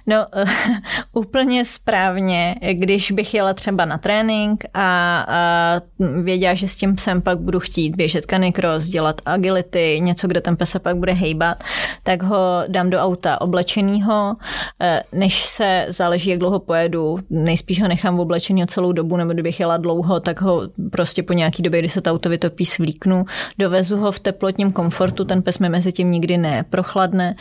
No, 0.07 0.27
úplně 1.13 1.65
správně, 1.65 2.55
když 2.73 3.11
bych 3.11 3.35
jela 3.35 3.55
třeba 3.55 3.85
na 3.85 3.99
trénink 3.99 4.65
a, 4.75 5.19
a 5.29 5.81
věděla, 6.23 6.55
že 6.55 6.69
s 6.69 6.77
tím 6.77 6.97
psem 6.97 7.23
pak 7.23 7.39
budu 7.39 7.61
chtít 7.61 7.97
běžet 7.97 8.25
canicross, 8.25 8.87
dělat 8.87 9.21
agility, 9.27 9.99
něco, 10.03 10.29
kde 10.29 10.41
ten 10.41 10.57
pes 10.57 10.71
se 10.71 10.79
pak 10.79 10.97
bude 10.97 11.13
hejbat, 11.13 11.65
tak 12.03 12.23
ho 12.23 12.65
dám 12.69 12.91
do 12.91 12.99
auta 12.99 13.41
oblečenýho, 13.41 14.37
e, 14.81 15.03
než 15.13 15.45
se 15.45 15.87
záleží, 15.89 16.31
jak 16.31 16.39
dlouho 16.39 16.59
pojedu, 16.59 17.19
nejspíš 17.31 17.83
ho 17.83 17.89
nechám 17.89 18.21
oblečenýho 18.21 18.67
celou 18.67 18.93
dobu, 18.93 19.17
nebo 19.17 19.33
kdybych 19.33 19.61
jela 19.61 19.77
dlouho, 19.77 20.21
tak 20.21 20.41
ho 20.41 20.63
prostě 20.91 21.23
po 21.23 21.33
nějaký 21.33 21.63
době, 21.63 21.81
kdy 21.81 21.89
se 21.89 22.01
to 22.01 22.11
auto 22.11 22.29
vytopí, 22.29 22.65
svlíknu, 22.65 23.25
dovezu 23.59 23.97
ho 23.97 24.13
v 24.13 24.21
teplotním 24.21 24.73
komfortu, 24.73 25.25
ten 25.25 25.43
pes 25.43 25.59
mi 25.59 25.69
mezi 25.69 25.86
tím 25.93 26.11
nikdy 26.11 26.39
neprochladne. 26.39 27.35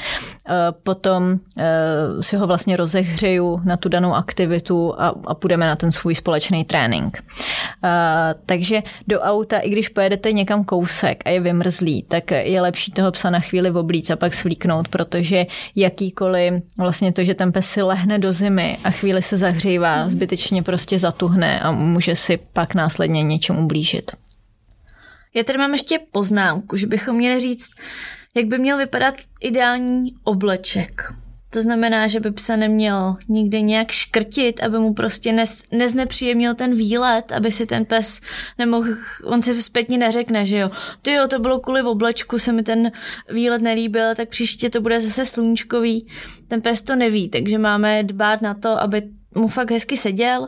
Eh, 0.50 0.54
potom 0.84 1.40
eh, 1.58 2.24
si 2.24 2.36
ho 2.36 2.48
vlastně 2.48 2.78
rozehřeju 2.78 3.62
na 3.64 3.78
tu 3.78 3.90
danou 3.90 4.14
aktivitu 4.14 5.02
a, 5.02 5.14
a 5.25 5.34
půjdeme 5.34 5.66
na 5.66 5.75
ten 5.75 5.92
svůj 5.92 6.16
společný 6.16 6.64
trénink. 6.64 7.24
Eh, 7.84 8.36
takže 8.46 8.84
do 9.08 9.20
auta, 9.20 9.60
i 9.60 9.70
když 9.70 9.90
pojedete 9.90 10.32
někam 10.32 10.64
kousek 10.64 11.24
a 11.25 11.30
je 11.30 11.40
vymrzlý, 11.40 12.04
tak 12.04 12.32
je 12.32 12.62
lepší 12.62 12.92
toho 12.92 13.12
psa 13.12 13.30
na 13.30 13.40
chvíli 13.40 13.72
oblíc 13.72 14.10
a 14.10 14.16
pak 14.16 14.34
svlíknout, 14.34 14.88
protože 14.88 15.46
jakýkoliv 15.75 16.54
vlastně 16.78 17.14
to, 17.14 17.24
že 17.24 17.34
ten 17.34 17.52
pes 17.52 17.70
si 17.70 17.82
lehne 17.82 18.20
do 18.20 18.34
zimy 18.34 18.78
a 18.84 18.92
chvíli 18.92 19.22
se 19.22 19.38
zahřívá, 19.38 20.02
mhm. 20.02 20.10
zbytečně 20.10 20.64
prostě 20.64 21.00
zatuhne 21.00 21.60
a 21.60 21.72
může 21.72 22.16
si 22.16 22.40
pak 22.54 22.75
následně 22.75 23.24
něčemu 23.24 23.64
ublížit. 23.64 24.12
Já 25.36 25.44
tady 25.44 25.58
mám 25.58 25.74
ještě 25.74 26.00
poznámku, 26.12 26.78
že 26.78 26.88
bychom 26.88 27.16
měli 27.16 27.42
říct, 27.42 27.72
jak 28.36 28.46
by 28.46 28.58
měl 28.58 28.77
vypadat 28.77 29.15
ideální 29.42 30.15
obleček. 30.24 31.13
To 31.50 31.62
znamená, 31.62 32.08
že 32.08 32.20
by 32.20 32.34
se 32.38 32.58
neměl 32.58 33.18
nikdy 33.27 33.62
nějak 33.62 33.92
škrtit, 33.92 34.63
aby 34.63 34.80
mu 34.80 34.94
prostě 34.94 35.34
nez, 35.34 35.63
neznepříjemnil 35.72 36.56
ten 36.56 36.75
výlet, 36.75 37.32
aby 37.32 37.51
si 37.51 37.65
ten 37.65 37.86
pes 37.86 38.22
nemohl, 38.58 38.89
on 39.24 39.42
si 39.42 39.62
zpětně 39.62 39.98
neřekne, 39.98 40.46
že 40.46 40.58
jo, 40.58 40.72
ty 41.01 41.12
jo, 41.12 41.27
to 41.27 41.39
bylo 41.39 41.60
kvůli 41.60 41.82
oblečku, 41.82 42.39
se 42.39 42.51
mi 42.51 42.63
ten 42.63 42.92
výlet 43.30 43.62
nelíbil, 43.62 44.15
tak 44.15 44.30
příště 44.30 44.70
to 44.70 44.82
bude 44.82 45.00
zase 45.00 45.25
sluníčkový. 45.25 46.08
Ten 46.48 46.62
pes 46.62 46.82
to 46.82 46.96
neví, 46.96 47.30
takže 47.30 47.58
máme 47.58 48.04
dbát 48.04 48.42
na 48.42 48.54
to, 48.54 48.82
aby 48.82 49.01
mu 49.36 49.48
fakt 49.48 49.72
hezky 49.72 49.98
seděl 49.98 50.48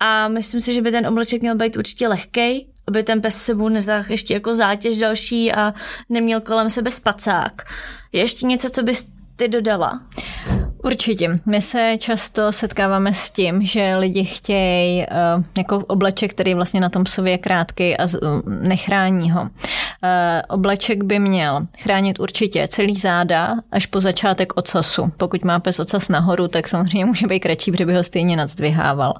a 0.00 0.28
myslím 0.28 0.60
si, 0.60 0.74
že 0.74 0.82
by 0.82 0.90
ten 0.90 1.06
obleček 1.06 1.42
měl 1.42 1.56
být 1.56 1.76
určitě 1.76 2.08
lehkej, 2.08 2.71
aby 2.88 3.02
ten 3.02 3.20
pes 3.20 3.36
sebou 3.36 3.68
netáhl 3.68 4.10
ještě 4.10 4.34
jako 4.34 4.54
zátěž 4.54 4.98
další 4.98 5.52
a 5.52 5.74
neměl 6.08 6.40
kolem 6.40 6.70
sebe 6.70 6.90
spacák. 6.90 7.62
Je 8.12 8.20
ještě 8.20 8.46
něco, 8.46 8.70
co 8.70 8.82
bys 8.82 9.08
ty 9.36 9.48
dodala? 9.48 10.02
Určitě. 10.82 11.40
My 11.46 11.62
se 11.62 11.96
často 11.98 12.52
setkáváme 12.52 13.14
s 13.14 13.30
tím, 13.30 13.66
že 13.66 13.96
lidi 13.96 14.24
chtějí 14.24 15.06
uh, 15.06 15.44
jako 15.58 15.78
obleček, 15.78 16.30
který 16.30 16.54
vlastně 16.54 16.80
na 16.80 16.88
tom 16.88 17.04
psovi 17.04 17.30
je 17.30 17.38
krátký 17.38 17.96
a 17.96 18.04
uh, 18.04 18.08
nechrání 18.46 19.30
ho. 19.30 19.42
Uh, 19.42 19.48
obleček 20.48 21.04
by 21.04 21.18
měl 21.18 21.66
chránit 21.78 22.20
určitě 22.20 22.68
celý 22.68 22.96
záda 22.96 23.54
až 23.72 23.86
po 23.86 24.00
začátek 24.00 24.52
ocasu. 24.56 25.12
Pokud 25.16 25.44
má 25.44 25.60
pes 25.60 25.80
ocas 25.80 26.08
nahoru, 26.08 26.48
tak 26.48 26.68
samozřejmě 26.68 27.04
může 27.04 27.26
být 27.26 27.40
kratší, 27.40 27.72
protože 27.72 27.86
by 27.86 27.94
ho 27.94 28.04
stejně 28.04 28.36
nadzdvihával. 28.36 29.14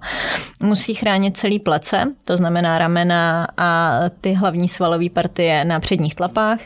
Musí 0.62 0.94
chránit 0.94 1.36
celý 1.36 1.58
plece, 1.58 2.04
to 2.24 2.36
znamená 2.36 2.78
ramena 2.78 3.48
a 3.56 4.00
ty 4.20 4.32
hlavní 4.32 4.68
svalové 4.68 5.10
partie 5.10 5.64
na 5.64 5.80
předních 5.80 6.14
tlapách 6.14 6.60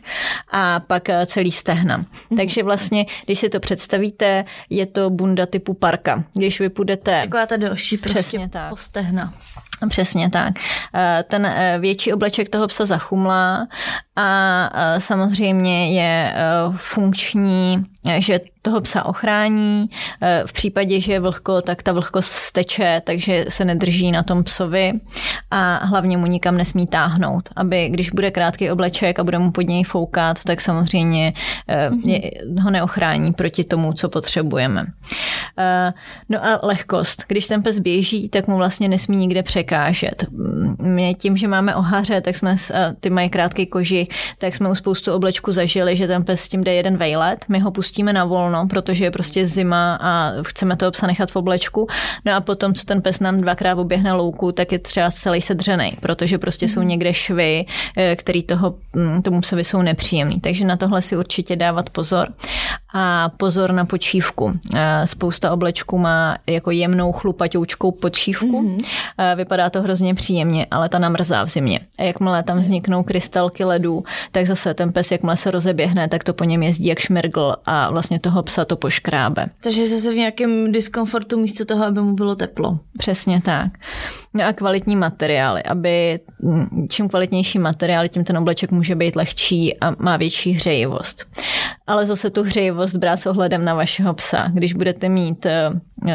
a 0.52 0.80
pak 0.80 1.08
celý 1.26 1.52
stehna. 1.52 1.98
Mm-hmm. 1.98 2.36
Takže 2.36 2.62
vlastně, 2.62 3.06
když 3.24 3.38
si 3.38 3.48
to 3.48 3.60
představíte, 3.60 4.44
je 4.70 4.85
to 4.86 5.10
bunda 5.10 5.46
typu 5.46 5.74
parka. 5.74 6.24
Když 6.34 6.60
vy 6.60 6.68
půjdete... 6.68 7.20
Taková 7.20 7.46
ta 7.46 7.56
delší 7.56 7.98
prostě 7.98 8.18
Přesně 8.18 8.48
tak. 8.48 8.68
postehna. 8.68 9.34
Přesně 9.88 10.30
tak. 10.30 10.54
Eh, 10.94 11.24
ten 11.28 11.46
eh, 11.46 11.78
větší 11.80 12.12
obleček 12.12 12.48
toho 12.48 12.66
psa 12.66 12.84
zachumlá 12.84 13.68
a 14.16 14.70
samozřejmě 14.98 16.00
je 16.00 16.34
funkční, 16.72 17.84
že 18.18 18.40
toho 18.62 18.80
psa 18.80 19.04
ochrání. 19.04 19.90
V 20.46 20.52
případě, 20.52 21.00
že 21.00 21.12
je 21.12 21.20
vlhko, 21.20 21.62
tak 21.62 21.82
ta 21.82 21.92
vlhkost 21.92 22.32
steče, 22.32 23.02
takže 23.04 23.44
se 23.48 23.64
nedrží 23.64 24.12
na 24.12 24.22
tom 24.22 24.44
psovi 24.44 24.92
a 25.50 25.86
hlavně 25.86 26.16
mu 26.16 26.26
nikam 26.26 26.56
nesmí 26.56 26.86
táhnout, 26.86 27.48
aby 27.56 27.88
když 27.88 28.10
bude 28.10 28.30
krátký 28.30 28.70
obleček 28.70 29.18
a 29.18 29.24
bude 29.24 29.38
mu 29.38 29.50
pod 29.50 29.62
něj 29.62 29.84
foukat, 29.84 30.44
tak 30.44 30.60
samozřejmě 30.60 31.32
mm-hmm. 31.68 32.62
ho 32.62 32.70
neochrání 32.70 33.32
proti 33.32 33.64
tomu, 33.64 33.92
co 33.92 34.08
potřebujeme. 34.08 34.86
No 36.28 36.46
a 36.46 36.60
lehkost. 36.62 37.24
Když 37.28 37.48
ten 37.48 37.62
pes 37.62 37.78
běží, 37.78 38.28
tak 38.28 38.46
mu 38.46 38.56
vlastně 38.56 38.88
nesmí 38.88 39.16
nikde 39.16 39.42
překážet. 39.42 40.24
My 40.82 41.14
tím, 41.14 41.36
že 41.36 41.48
máme 41.48 41.74
ohaře, 41.74 42.20
tak 42.20 42.36
jsme, 42.36 42.56
ty 43.00 43.10
mají 43.10 43.30
krátké 43.30 43.66
koži, 43.66 44.05
tak 44.38 44.54
jsme 44.54 44.70
u 44.70 44.74
spoustu 44.74 45.12
oblečku 45.12 45.52
zažili, 45.52 45.96
že 45.96 46.06
ten 46.06 46.24
pes 46.24 46.40
s 46.40 46.48
tím 46.48 46.64
jde 46.64 46.74
jeden 46.74 46.96
vejlet, 46.96 47.44
my 47.48 47.58
ho 47.58 47.70
pustíme 47.70 48.12
na 48.12 48.24
volno 48.24 48.66
protože 48.76 49.04
je 49.04 49.10
prostě 49.10 49.46
zima 49.46 49.98
a 50.00 50.32
chceme 50.42 50.76
toho 50.76 50.90
psa 50.90 51.06
nechat 51.06 51.30
v 51.30 51.36
oblečku. 51.36 51.86
No 52.24 52.34
a 52.34 52.40
potom, 52.40 52.74
co 52.74 52.84
ten 52.84 53.02
pes 53.02 53.20
nám 53.20 53.40
dvakrát 53.40 53.78
oběhne 53.78 54.12
louku, 54.12 54.52
tak 54.52 54.72
je 54.72 54.78
třeba 54.78 55.10
celý 55.10 55.42
sedřený, 55.42 55.96
protože 56.00 56.38
prostě 56.38 56.68
jsou 56.68 56.80
mhm. 56.80 56.88
někde 56.88 57.14
švy, 57.14 57.66
eh, 57.96 58.16
který 58.16 58.42
toho, 58.42 58.74
mm, 58.92 59.22
tomu 59.22 59.40
psovi 59.40 59.64
jsou 59.64 59.82
nepříjemný. 59.82 60.40
Takže 60.40 60.64
na 60.64 60.76
tohle 60.76 61.02
si 61.02 61.16
určitě 61.16 61.56
dávat 61.56 61.90
pozor. 61.90 62.28
A 62.98 63.28
pozor 63.36 63.72
na 63.72 63.84
počívku. 63.84 64.52
Spousta 65.04 65.52
oblečků 65.52 65.98
má 65.98 66.38
jako 66.46 66.70
jemnou 66.70 67.12
chlupatoučkou 67.12 67.92
počívku. 67.92 68.62
Mm-hmm. 68.62 69.36
Vypadá 69.36 69.70
to 69.70 69.82
hrozně 69.82 70.14
příjemně, 70.14 70.66
ale 70.70 70.88
ta 70.88 70.98
namrzá 70.98 71.44
v 71.44 71.48
zimě. 71.48 71.80
A 71.98 72.02
jakmile 72.02 72.42
tam 72.42 72.58
vzniknou 72.58 73.02
krystalky 73.02 73.64
ledů, 73.64 74.04
tak 74.32 74.46
zase 74.46 74.74
ten 74.74 74.92
pes, 74.92 75.12
jakmile 75.12 75.36
se 75.36 75.50
rozeběhne, 75.50 76.08
tak 76.08 76.24
to 76.24 76.34
po 76.34 76.44
něm 76.44 76.62
jezdí 76.62 76.86
jak 76.86 76.98
šmirgl 76.98 77.56
a 77.64 77.90
vlastně 77.90 78.18
toho 78.18 78.42
psa 78.42 78.64
to 78.64 78.76
poškrábe. 78.76 79.46
Takže 79.60 79.86
zase 79.86 80.12
v 80.12 80.16
nějakém 80.16 80.72
diskomfortu 80.72 81.40
místo 81.40 81.64
toho, 81.64 81.84
aby 81.84 82.00
mu 82.00 82.14
bylo 82.14 82.36
teplo. 82.36 82.78
Přesně 82.98 83.40
tak. 83.40 83.72
No 84.36 84.44
a 84.44 84.52
kvalitní 84.52 84.96
materiály, 84.96 85.62
aby 85.62 86.20
čím 86.88 87.08
kvalitnější 87.08 87.58
materiál, 87.58 88.08
tím 88.08 88.24
ten 88.24 88.38
obleček 88.38 88.70
může 88.70 88.94
být 88.94 89.16
lehčí 89.16 89.80
a 89.80 90.02
má 90.02 90.16
větší 90.16 90.52
hřejivost. 90.52 91.24
Ale 91.86 92.06
zase 92.06 92.30
tu 92.30 92.42
hřejivost 92.42 92.96
brát 92.96 93.16
s 93.16 93.26
ohledem 93.26 93.64
na 93.64 93.74
vašeho 93.74 94.14
psa. 94.14 94.50
Když 94.54 94.72
budete 94.72 95.08
mít 95.08 95.46
eh, 95.46 95.70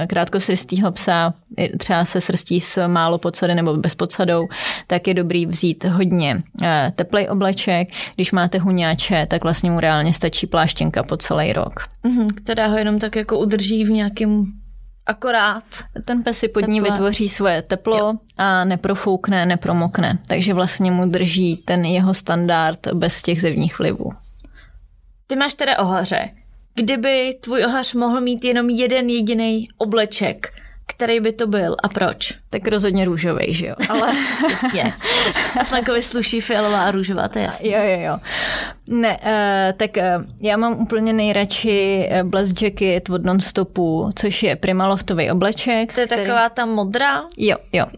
krátkosrstýho 0.07 0.91
psa, 0.91 1.33
třeba 1.77 2.05
se 2.05 2.21
srstí 2.21 2.59
s 2.59 2.87
málo 2.87 3.17
podsady 3.17 3.55
nebo 3.55 3.77
bez 3.77 3.95
podsadou, 3.95 4.47
tak 4.87 5.07
je 5.07 5.13
dobrý 5.13 5.45
vzít 5.45 5.83
hodně 5.83 6.43
eh, 6.63 6.91
teplej 6.95 7.27
obleček. 7.29 7.87
Když 8.15 8.31
máte 8.31 8.59
huňáče, 8.59 9.25
tak 9.25 9.43
vlastně 9.43 9.71
mu 9.71 9.79
reálně 9.79 10.13
stačí 10.13 10.47
pláštěnka 10.47 11.03
po 11.03 11.17
celý 11.17 11.53
rok. 11.53 11.79
Mm-hmm, 12.05 12.27
která 12.35 12.67
ho 12.67 12.77
jenom 12.77 12.99
tak 12.99 13.15
jako 13.15 13.39
udrží 13.39 13.83
v 13.85 13.91
nějakém 13.91 14.60
akorát. 15.05 15.63
Ten 16.05 16.23
pes 16.23 16.37
si 16.37 16.47
pod 16.47 16.67
ní 16.67 16.81
vytvoří 16.81 17.29
svoje 17.29 17.61
teplo 17.61 17.97
jo. 17.97 18.13
a 18.37 18.65
neprofoukne, 18.65 19.45
nepromokne. 19.45 20.19
Takže 20.27 20.53
vlastně 20.53 20.91
mu 20.91 21.05
drží 21.05 21.57
ten 21.57 21.85
jeho 21.85 22.13
standard 22.13 22.87
bez 22.93 23.21
těch 23.21 23.41
zevních 23.41 23.79
vlivů. 23.79 24.09
Ty 25.27 25.35
máš 25.35 25.53
teda 25.53 25.79
ohaře. 25.79 26.29
Kdyby 26.75 27.37
tvůj 27.41 27.65
ohař 27.65 27.93
mohl 27.93 28.21
mít 28.21 28.45
jenom 28.45 28.69
jeden 28.69 29.09
jediný 29.09 29.67
obleček, 29.77 30.53
který 30.87 31.19
by 31.19 31.31
to 31.31 31.47
byl 31.47 31.75
a 31.83 31.87
proč? 31.89 32.33
Tak 32.49 32.67
rozhodně 32.67 33.05
růžový, 33.05 33.53
že 33.53 33.67
jo? 33.67 33.75
Ale 33.89 34.13
jasně. 34.49 34.93
Slankovi 35.65 36.01
sluší 36.01 36.41
fialová 36.41 36.81
a 36.81 36.91
růžová, 36.91 37.27
to 37.27 37.39
je 37.39 37.45
jasně. 37.45 37.71
Jo, 37.71 37.79
jo, 37.83 37.99
jo. 38.01 38.19
Ne, 38.93 39.17
uh, 39.17 39.77
tak 39.77 39.91
uh, 39.97 40.25
já 40.41 40.57
mám 40.57 40.73
úplně 40.73 41.13
nejradši 41.13 42.09
uh, 42.11 42.29
Blast 42.29 42.61
Jacket 42.61 43.09
od 43.09 43.25
Nonstopu, 43.25 44.09
což 44.15 44.43
je 44.43 44.55
Primaloftový 44.55 45.31
obleček. 45.31 45.93
To 45.93 45.99
je 45.99 46.05
který... 46.05 46.21
taková 46.21 46.49
ta 46.49 46.65
modrá? 46.65 47.21
Jo, 47.37 47.55
jo. 47.73 47.85
Uh, 47.85 47.93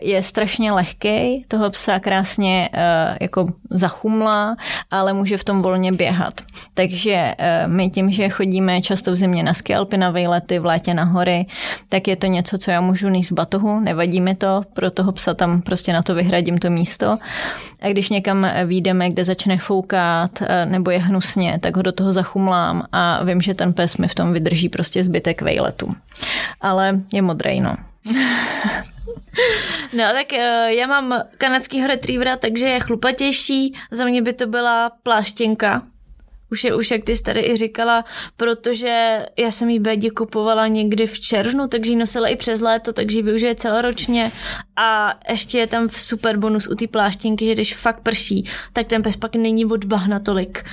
je 0.00 0.22
strašně 0.22 0.72
lehký, 0.72 1.44
toho 1.48 1.70
psa 1.70 1.98
krásně 1.98 2.68
uh, 2.74 3.16
jako 3.20 3.46
zachumla, 3.70 4.56
ale 4.90 5.12
může 5.12 5.36
v 5.36 5.44
tom 5.44 5.62
volně 5.62 5.92
běhat. 5.92 6.40
Takže 6.74 7.34
uh, 7.38 7.72
my 7.72 7.90
tím, 7.90 8.10
že 8.10 8.28
chodíme 8.28 8.80
často 8.80 9.12
v 9.12 9.16
zimě 9.16 9.42
na 9.42 9.54
skialpy, 9.54 9.96
na 9.96 10.10
vejlety, 10.10 10.58
v 10.58 10.64
létě 10.64 10.94
na 10.94 11.04
hory, 11.04 11.46
tak 11.88 12.08
je 12.08 12.16
to 12.16 12.26
něco, 12.26 12.58
co 12.58 12.70
já 12.70 12.80
můžu 12.80 13.08
níst 13.08 13.30
v 13.30 13.34
batohu, 13.34 13.80
nevadí 13.80 14.20
mi 14.20 14.34
to, 14.34 14.62
pro 14.72 14.90
toho 14.90 15.12
psa 15.12 15.34
tam 15.34 15.62
prostě 15.62 15.92
na 15.92 16.02
to 16.02 16.14
vyhradím 16.14 16.58
to 16.58 16.70
místo. 16.70 17.18
A 17.82 17.88
když 17.88 18.10
někam 18.10 18.50
výjdeme, 18.64 19.10
kde 19.10 19.24
začne 19.24 19.58
foukat 19.58 20.09
eh, 20.42 20.66
nebo 20.66 20.90
je 20.90 20.98
hnusně, 20.98 21.58
tak 21.60 21.76
ho 21.76 21.82
do 21.82 21.92
toho 21.92 22.12
zachumlám 22.12 22.82
a 22.92 23.24
vím, 23.24 23.40
že 23.40 23.54
ten 23.54 23.72
pes 23.72 23.96
mi 23.96 24.08
v 24.08 24.14
tom 24.14 24.32
vydrží 24.32 24.68
prostě 24.68 25.04
zbytek 25.04 25.42
vejletu. 25.42 25.94
Ale 26.60 27.00
je 27.12 27.22
modrej, 27.22 27.60
no. 27.60 27.76
No, 29.92 30.04
tak 30.12 30.32
eh, 30.32 30.74
já 30.74 30.86
mám 30.86 31.22
kanadskýho 31.38 31.88
retrievera, 31.88 32.36
takže 32.36 32.66
je 32.66 32.80
chlupatější. 32.80 33.76
Za 33.90 34.04
mě 34.04 34.22
by 34.22 34.32
to 34.32 34.46
byla 34.46 34.90
pláštěnka, 35.02 35.82
už 36.52 36.64
je 36.64 36.74
už, 36.74 36.90
jak 36.90 37.04
ty 37.04 37.22
tady 37.22 37.40
i 37.40 37.56
říkala, 37.56 38.04
protože 38.36 39.26
já 39.38 39.50
jsem 39.50 39.70
jí 39.70 39.78
Bédě 39.78 40.10
kupovala 40.10 40.66
někdy 40.66 41.06
v 41.06 41.20
červnu, 41.20 41.68
takže 41.68 41.90
ji 41.92 41.96
nosila 41.96 42.28
i 42.28 42.36
přes 42.36 42.60
léto, 42.60 42.92
takže 42.92 43.18
ji 43.18 43.22
využije 43.22 43.54
celoročně 43.54 44.32
a 44.76 45.14
ještě 45.30 45.58
je 45.58 45.66
tam 45.66 45.88
super 45.88 46.36
bonus 46.36 46.66
u 46.66 46.74
té 46.74 46.86
pláštěnky, 46.86 47.46
že 47.46 47.54
když 47.54 47.74
fakt 47.74 48.00
prší, 48.00 48.48
tak 48.72 48.86
ten 48.86 49.02
pes 49.02 49.16
pak 49.16 49.36
není 49.36 49.64
od 49.64 49.84
bahna 49.84 50.20
tolik. 50.20 50.64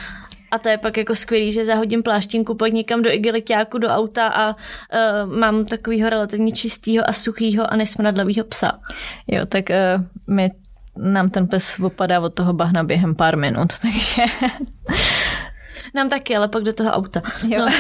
A 0.52 0.58
to 0.58 0.70
je 0.70 0.78
pak 0.78 0.98
jako 0.98 1.16
skvělý, 1.16 1.52
že 1.52 1.66
zahodím 1.66 2.04
pláštěnku 2.04 2.56
pak 2.56 2.74
někam 2.74 3.02
do 3.02 3.14
igeliťáku, 3.14 3.78
do 3.78 3.88
auta 3.88 4.28
a 4.28 4.50
uh, 4.50 5.36
mám 5.38 5.66
takového 5.66 6.10
relativně 6.10 6.52
čistého 6.52 7.10
a 7.10 7.14
suchého 7.14 7.74
a 7.74 7.76
nesmradlavého 7.76 8.44
psa. 8.44 8.80
Jo, 9.28 9.46
tak 9.46 9.66
uh, 9.70 10.04
my 10.28 10.52
nám 10.98 11.30
ten 11.30 11.48
pes 11.48 11.80
opadá 11.80 12.20
od 12.20 12.34
toho 12.34 12.54
bahna 12.54 12.84
během 12.84 13.16
pár 13.16 13.38
minut, 13.38 13.74
takže 13.82 14.24
nám 15.94 16.10
taky, 16.10 16.36
ale 16.36 16.48
pak 16.48 16.64
do 16.64 16.74
toho 16.74 16.92
auta. 16.92 17.22
Jo. 17.48 17.60
No. 17.60 17.68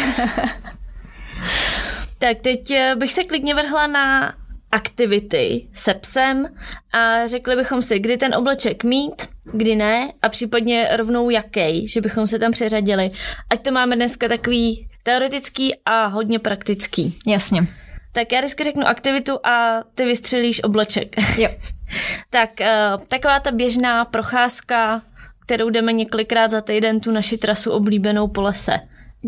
tak 2.19 2.37
teď 2.41 2.71
eh, 2.71 2.95
bych 2.95 3.13
se 3.13 3.23
klidně 3.23 3.55
vrhla 3.55 3.87
na 3.87 4.33
aktivity 4.71 5.67
se 5.73 5.93
psem 5.93 6.47
a 6.93 7.27
řekli 7.27 7.55
bychom 7.55 7.81
si, 7.81 7.99
kdy 7.99 8.17
ten 8.17 8.35
obleček 8.35 8.83
mít, 8.83 9.27
kdy 9.53 9.75
ne 9.75 10.11
a 10.21 10.29
případně 10.29 10.89
rovnou 10.97 11.29
jaký, 11.29 11.87
že 11.87 12.01
bychom 12.01 12.27
se 12.27 12.39
tam 12.39 12.51
přeřadili. 12.51 13.11
Ať 13.49 13.61
to 13.61 13.71
máme 13.71 13.95
dneska 13.95 14.27
takový 14.27 14.89
teoretický 15.03 15.75
a 15.85 16.05
hodně 16.05 16.39
praktický. 16.39 17.17
Jasně. 17.27 17.67
Tak 18.11 18.31
já 18.31 18.39
vždycky 18.39 18.63
řeknu 18.63 18.87
aktivitu 18.87 19.39
a 19.45 19.83
ty 19.93 20.05
vystřelíš 20.05 20.63
obleček. 20.63 21.15
Jo. 21.37 21.49
tak 22.29 22.49
uh, 22.59 23.05
taková 23.07 23.39
ta 23.39 23.51
běžná 23.51 24.05
procházka 24.05 25.01
kterou 25.47 25.69
jdeme 25.69 25.93
několikrát 25.93 26.51
za 26.51 26.61
týden 26.61 26.99
tu 26.99 27.11
naši 27.11 27.37
trasu 27.37 27.71
oblíbenou 27.71 28.27
po 28.27 28.41
lese. 28.41 28.79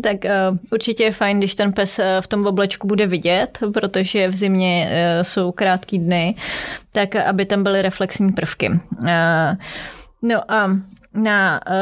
Tak 0.02 0.16
uh, 0.24 0.56
určitě 0.72 1.04
je 1.04 1.12
fajn, 1.12 1.38
když 1.38 1.54
ten 1.54 1.72
pes 1.72 1.98
uh, 1.98 2.04
v 2.20 2.26
tom 2.26 2.44
oblečku 2.44 2.86
bude 2.86 3.06
vidět, 3.06 3.58
protože 3.72 4.28
v 4.28 4.36
zimě 4.36 4.90
uh, 4.90 5.22
jsou 5.22 5.52
krátký 5.52 5.98
dny, 5.98 6.34
tak 6.92 7.16
aby 7.16 7.44
tam 7.44 7.62
byly 7.62 7.82
reflexní 7.82 8.32
prvky. 8.32 8.68
Uh, 8.68 9.08
no 10.22 10.52
a 10.52 10.70
na 11.14 11.60
uh, 11.66 11.74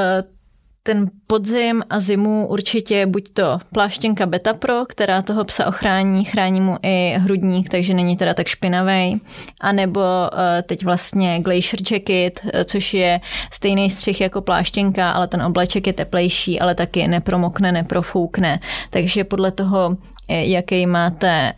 ten 0.88 1.10
podzim 1.26 1.82
a 1.90 2.00
zimu 2.00 2.46
určitě 2.46 3.06
buď 3.06 3.30
to 3.32 3.58
pláštěnka 3.72 4.26
Beta 4.26 4.54
Pro, 4.54 4.86
která 4.86 5.22
toho 5.22 5.44
psa 5.44 5.66
ochrání, 5.66 6.24
chrání 6.24 6.60
mu 6.60 6.76
i 6.82 7.14
hrudník, 7.18 7.68
takže 7.68 7.94
není 7.94 8.16
teda 8.16 8.34
tak 8.34 8.46
špinavý, 8.46 9.20
anebo 9.60 10.00
eh, 10.00 10.62
teď 10.62 10.84
vlastně 10.84 11.40
Glacier 11.40 11.80
Jacket, 11.92 12.40
eh, 12.52 12.64
což 12.64 12.94
je 12.94 13.20
stejný 13.52 13.90
střih 13.90 14.20
jako 14.20 14.40
pláštěnka, 14.40 15.10
ale 15.10 15.28
ten 15.28 15.42
obleček 15.42 15.86
je 15.86 15.92
teplejší, 15.92 16.60
ale 16.60 16.74
taky 16.74 17.08
nepromokne, 17.08 17.72
neprofoukne, 17.72 18.60
takže 18.90 19.24
podle 19.24 19.50
toho 19.50 19.96
eh, 20.28 20.44
jaký 20.44 20.86
máte 20.86 21.52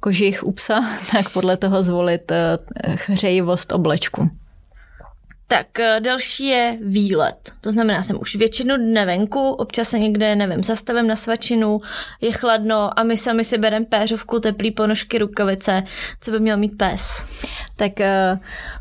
kožich 0.00 0.44
u 0.44 0.52
psa, 0.52 0.84
tak 1.12 1.30
podle 1.30 1.56
toho 1.56 1.82
zvolit 1.82 2.32
hřejivost 3.08 3.72
oblečku. 3.72 4.30
Tak 5.48 5.78
eh, 5.78 6.00
další 6.00 6.46
je 6.46 6.78
výlet. 6.82 7.52
To 7.60 7.70
znamená, 7.70 8.02
jsem 8.02 8.18
už 8.20 8.36
většinu 8.36 8.76
dne 8.76 9.06
venku, 9.06 9.50
občas 9.50 9.88
se 9.88 9.98
někde, 9.98 10.36
nevím, 10.36 10.62
zastavím 10.62 11.06
na 11.06 11.16
svačinu, 11.16 11.80
je 12.20 12.32
chladno 12.32 12.98
a 12.98 13.02
my 13.02 13.16
sami 13.16 13.44
si 13.44 13.58
bereme 13.58 13.86
péřovku, 13.86 14.40
teplý 14.40 14.70
ponožky, 14.70 15.18
rukavice. 15.18 15.82
Co 16.20 16.30
by 16.30 16.40
měl 16.40 16.56
mít 16.56 16.78
pes? 16.78 17.24
Tak 17.76 18.00
eh, 18.00 18.38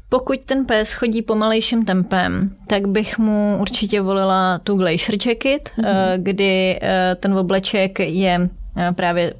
pokud 0.09 0.39
ten 0.45 0.65
pes 0.65 0.93
chodí 0.93 1.21
pomalejším 1.21 1.85
tempem, 1.85 2.55
tak 2.67 2.87
bych 2.87 3.17
mu 3.17 3.57
určitě 3.61 4.01
volila 4.01 4.59
tu 4.59 4.75
Glacier 4.75 5.17
Jacket, 5.27 5.69
mm-hmm. 5.77 6.13
kdy 6.17 6.79
ten 7.19 7.37
obleček 7.37 7.99
je 7.99 8.49
právě 8.95 9.33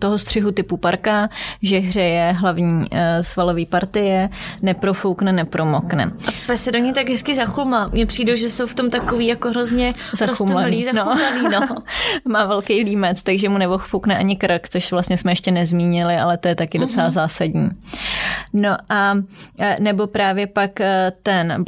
toho 0.00 0.18
střihu 0.18 0.50
typu 0.50 0.76
parka, 0.76 1.28
že 1.62 1.78
hřeje 1.78 2.32
hlavní 2.32 2.86
e, 2.90 3.22
svalový 3.22 3.66
partie, 3.66 4.28
neprofoukne, 4.62 5.32
nepromokne. 5.32 6.04
A 6.28 6.30
pes 6.46 6.64
se 6.64 6.72
do 6.72 6.78
ní 6.78 6.92
tak 6.92 7.08
hezky 7.08 7.34
zachulma. 7.34 7.88
Mně 7.92 8.06
přijde, 8.06 8.36
že 8.36 8.50
jsou 8.50 8.66
v 8.66 8.74
tom 8.74 8.90
takový 8.90 9.26
jako 9.26 9.50
hrozně 9.50 9.92
zachumlaný, 10.16 10.84
zachumlaný 10.84 11.42
no. 11.42 11.60
no. 11.60 11.76
Má 12.32 12.46
velký 12.46 12.84
límec, 12.84 13.22
takže 13.22 13.48
mu 13.48 13.58
nevofoukne 13.58 14.18
ani 14.18 14.36
krk, 14.36 14.68
což 14.68 14.92
vlastně 14.92 15.18
jsme 15.18 15.32
ještě 15.32 15.50
nezmínili, 15.50 16.16
ale 16.16 16.38
to 16.38 16.48
je 16.48 16.54
taky 16.54 16.78
docela 16.78 17.06
uh-huh. 17.06 17.10
zásadní. 17.10 17.70
No 18.52 18.76
a 18.88 19.14
e, 19.60 19.76
nebo 19.80 20.06
právě 20.06 20.46
pak 20.46 20.80
e, 20.80 21.12
ten 21.22 21.64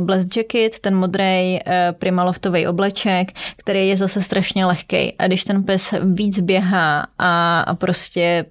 blessed 0.00 0.36
jacket, 0.36 0.80
ten 0.80 0.96
modrý 0.96 1.58
primaloftový 1.98 2.66
obleček, 2.66 3.32
který 3.56 3.88
je 3.88 3.96
zase 3.96 4.22
strašně 4.22 4.66
lehký. 4.66 5.14
A 5.18 5.26
když 5.26 5.44
ten 5.44 5.62
pes 5.62 5.94
víc 6.02 6.40
běhá 6.40 7.06
a, 7.18 7.39
a 7.60 7.74
prostě 7.74 8.46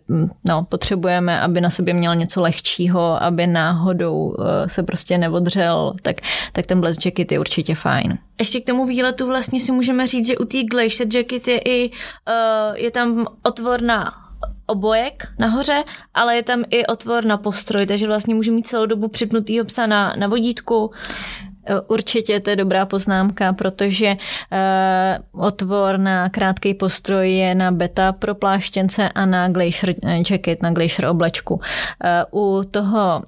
no, 0.45 0.63
potřebujeme, 0.63 1.41
aby 1.41 1.61
na 1.61 1.69
sobě 1.69 1.93
měl 1.93 2.15
něco 2.15 2.41
lehčího, 2.41 3.23
aby 3.23 3.47
náhodou 3.47 4.35
se 4.67 4.83
prostě 4.83 5.17
neodřel, 5.17 5.93
tak, 6.01 6.15
tak 6.51 6.65
ten 6.65 6.81
blessed 6.81 7.05
jacket 7.05 7.31
je 7.31 7.39
určitě 7.39 7.75
fajn. 7.75 8.17
Ještě 8.39 8.61
k 8.61 8.65
tomu 8.65 8.85
výletu 8.85 9.27
vlastně 9.27 9.59
si 9.59 9.71
můžeme 9.71 10.07
říct, 10.07 10.27
že 10.27 10.37
u 10.37 10.45
té 10.45 10.63
glacier 10.63 11.07
jacket 11.15 11.47
je 11.47 11.59
i, 11.65 11.89
uh, 11.89 12.75
je 12.75 12.91
tam 12.91 13.25
otvor 13.43 13.81
na 13.81 14.13
obojek 14.65 15.27
nahoře, 15.39 15.83
ale 16.13 16.35
je 16.35 16.43
tam 16.43 16.63
i 16.69 16.85
otvor 16.85 17.25
na 17.25 17.37
postroj, 17.37 17.85
takže 17.85 18.07
vlastně 18.07 18.35
může 18.35 18.51
mít 18.51 18.67
celou 18.67 18.85
dobu 18.85 19.07
připnutýho 19.07 19.65
psa 19.65 19.87
na, 19.87 20.13
na 20.17 20.27
vodítku. 20.27 20.91
Určitě 21.87 22.39
to 22.39 22.49
je 22.49 22.55
dobrá 22.55 22.85
poznámka, 22.85 23.53
protože 23.53 24.15
uh, 24.15 25.45
otvor 25.45 25.97
na 25.97 26.29
krátký 26.29 26.73
postroj 26.73 27.31
je 27.31 27.55
na 27.55 27.71
beta 27.71 28.11
pro 28.11 28.35
pláštěnce 28.35 29.09
a 29.09 29.25
na 29.25 29.49
glacier 29.49 29.95
jacket, 30.29 30.61
na 30.61 30.71
glacier 30.71 31.07
oblečku. 31.07 31.61
U 32.31 32.61
toho 32.71 33.23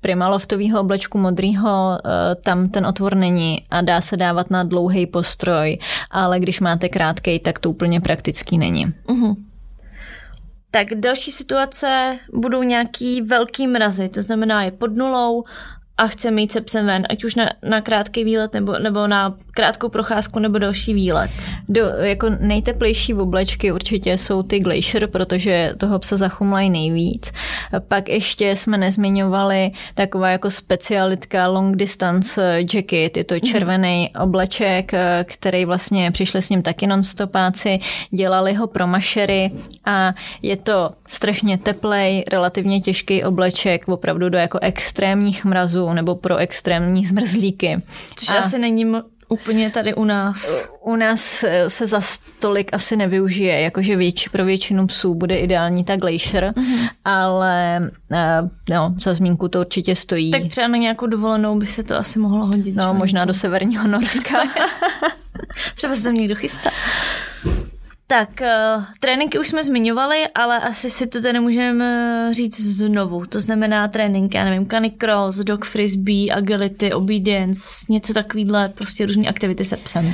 primaloftového 0.00 0.80
oblečku 0.80 1.18
modrýho, 1.18 1.98
tam 2.42 2.66
ten 2.66 2.86
otvor 2.86 3.14
není 3.14 3.62
a 3.70 3.80
dá 3.80 4.00
se 4.00 4.16
dávat 4.16 4.50
na 4.50 4.62
dlouhý 4.62 5.06
postroj, 5.06 5.78
ale 6.10 6.40
když 6.40 6.60
máte 6.60 6.88
krátký, 6.88 7.38
tak 7.38 7.58
to 7.58 7.70
úplně 7.70 8.00
praktický 8.00 8.58
není. 8.58 8.86
Uh-huh. 8.86 9.36
Tak 10.70 10.94
další 10.94 11.30
situace 11.32 12.18
budou 12.34 12.62
nějaký 12.62 13.22
velký 13.22 13.66
mrazy, 13.66 14.08
to 14.08 14.22
znamená 14.22 14.62
je 14.62 14.70
pod 14.70 14.96
nulou 14.96 15.44
a 15.98 16.06
chce 16.06 16.30
mít 16.30 16.52
se 16.52 16.60
psem 16.60 16.86
ven, 16.86 17.06
ať 17.10 17.24
už 17.24 17.34
na, 17.34 17.50
na 17.62 17.80
krátký 17.80 18.24
výlet 18.24 18.52
nebo, 18.52 18.78
nebo 18.78 19.06
na 19.06 19.34
krátkou 19.50 19.88
procházku 19.88 20.38
nebo 20.38 20.58
další 20.58 20.94
výlet. 20.94 21.30
Do, 21.68 21.82
jako 21.86 22.30
nejteplejší 22.40 23.14
oblečky 23.14 23.72
určitě 23.72 24.18
jsou 24.18 24.42
ty 24.42 24.60
Glacier, 24.60 25.06
protože 25.06 25.72
toho 25.78 25.98
psa 25.98 26.16
zachumlají 26.16 26.70
nejvíc. 26.70 27.32
Pak 27.88 28.08
ještě 28.08 28.56
jsme 28.56 28.78
nezmiňovali 28.78 29.70
taková 29.94 30.30
jako 30.30 30.50
specialitka 30.50 31.48
long 31.48 31.76
distance 31.76 32.58
jacket, 32.74 33.16
je 33.16 33.24
to 33.24 33.34
mhm. 33.34 33.40
červený 33.40 34.10
mm. 34.14 34.22
obleček, 34.22 34.92
který 35.24 35.64
vlastně 35.64 36.10
přišli 36.10 36.42
s 36.42 36.50
ním 36.50 36.62
taky 36.62 36.86
nonstopáci, 36.86 37.78
dělali 38.10 38.54
ho 38.54 38.66
pro 38.66 38.86
mašery 38.86 39.50
a 39.84 40.14
je 40.42 40.56
to 40.56 40.90
strašně 41.06 41.58
teplej, 41.58 42.24
relativně 42.32 42.80
těžký 42.80 43.24
obleček, 43.24 43.88
opravdu 43.88 44.28
do 44.28 44.38
jako 44.38 44.58
extrémních 44.62 45.44
mrazů 45.44 45.81
nebo 45.92 46.14
pro 46.14 46.36
extrémní 46.36 47.06
zmrzlíky. 47.06 47.82
Což 48.16 48.28
a... 48.28 48.34
asi 48.34 48.58
není 48.58 48.84
úplně 49.32 49.70
tady 49.70 49.94
u 49.94 50.04
nás. 50.04 50.68
U 50.80 50.96
nás 50.96 51.42
eh, 51.42 51.70
se 51.70 51.86
za 51.86 52.00
stolik 52.00 52.74
asi 52.74 52.96
nevyužije, 52.96 53.60
jakože 53.60 53.96
větši, 53.96 54.30
pro 54.30 54.44
většinu 54.44 54.86
psů 54.86 55.14
bude 55.14 55.36
ideální 55.36 55.84
ta 55.84 55.96
glacier, 55.96 56.52
mm-hmm. 56.56 56.88
ale 57.04 57.80
uh, 58.10 58.48
no, 58.70 58.94
za 58.98 59.14
zmínku 59.14 59.48
to 59.48 59.60
určitě 59.60 59.96
stojí. 59.96 60.30
Tak 60.30 60.42
třeba 60.48 60.68
na 60.68 60.76
nějakou 60.76 61.06
dovolenou 61.06 61.58
by 61.58 61.66
se 61.66 61.82
to 61.82 61.96
asi 61.96 62.18
mohlo 62.18 62.46
hodit. 62.46 62.74
No, 62.74 62.94
možná 62.94 63.24
do 63.24 63.34
severního 63.34 63.88
Norska. 63.88 64.38
třeba 65.74 65.94
se 65.94 66.02
tam 66.02 66.14
někdo 66.14 66.34
chystá. 66.34 66.70
Tak, 68.12 68.28
uh, 68.40 68.84
tréninky 69.00 69.38
už 69.38 69.48
jsme 69.48 69.64
zmiňovali, 69.64 70.24
ale 70.34 70.60
asi 70.60 70.90
si 70.90 71.06
to 71.06 71.22
tady 71.22 71.40
můžeme 71.40 72.28
říct 72.34 72.60
znovu. 72.60 73.26
To 73.26 73.40
znamená 73.40 73.88
tréninky, 73.88 74.36
já 74.36 74.44
nevím, 74.44 74.66
canicross, 74.66 75.36
dog 75.36 75.64
frisbee, 75.64 76.30
agility, 76.32 76.92
obedience, 76.92 77.62
něco 77.88 78.12
takovýhle, 78.12 78.68
prostě 78.68 79.06
různé 79.06 79.28
aktivity 79.28 79.64
se 79.64 79.76
psem. 79.76 80.06
Uh, 80.06 80.12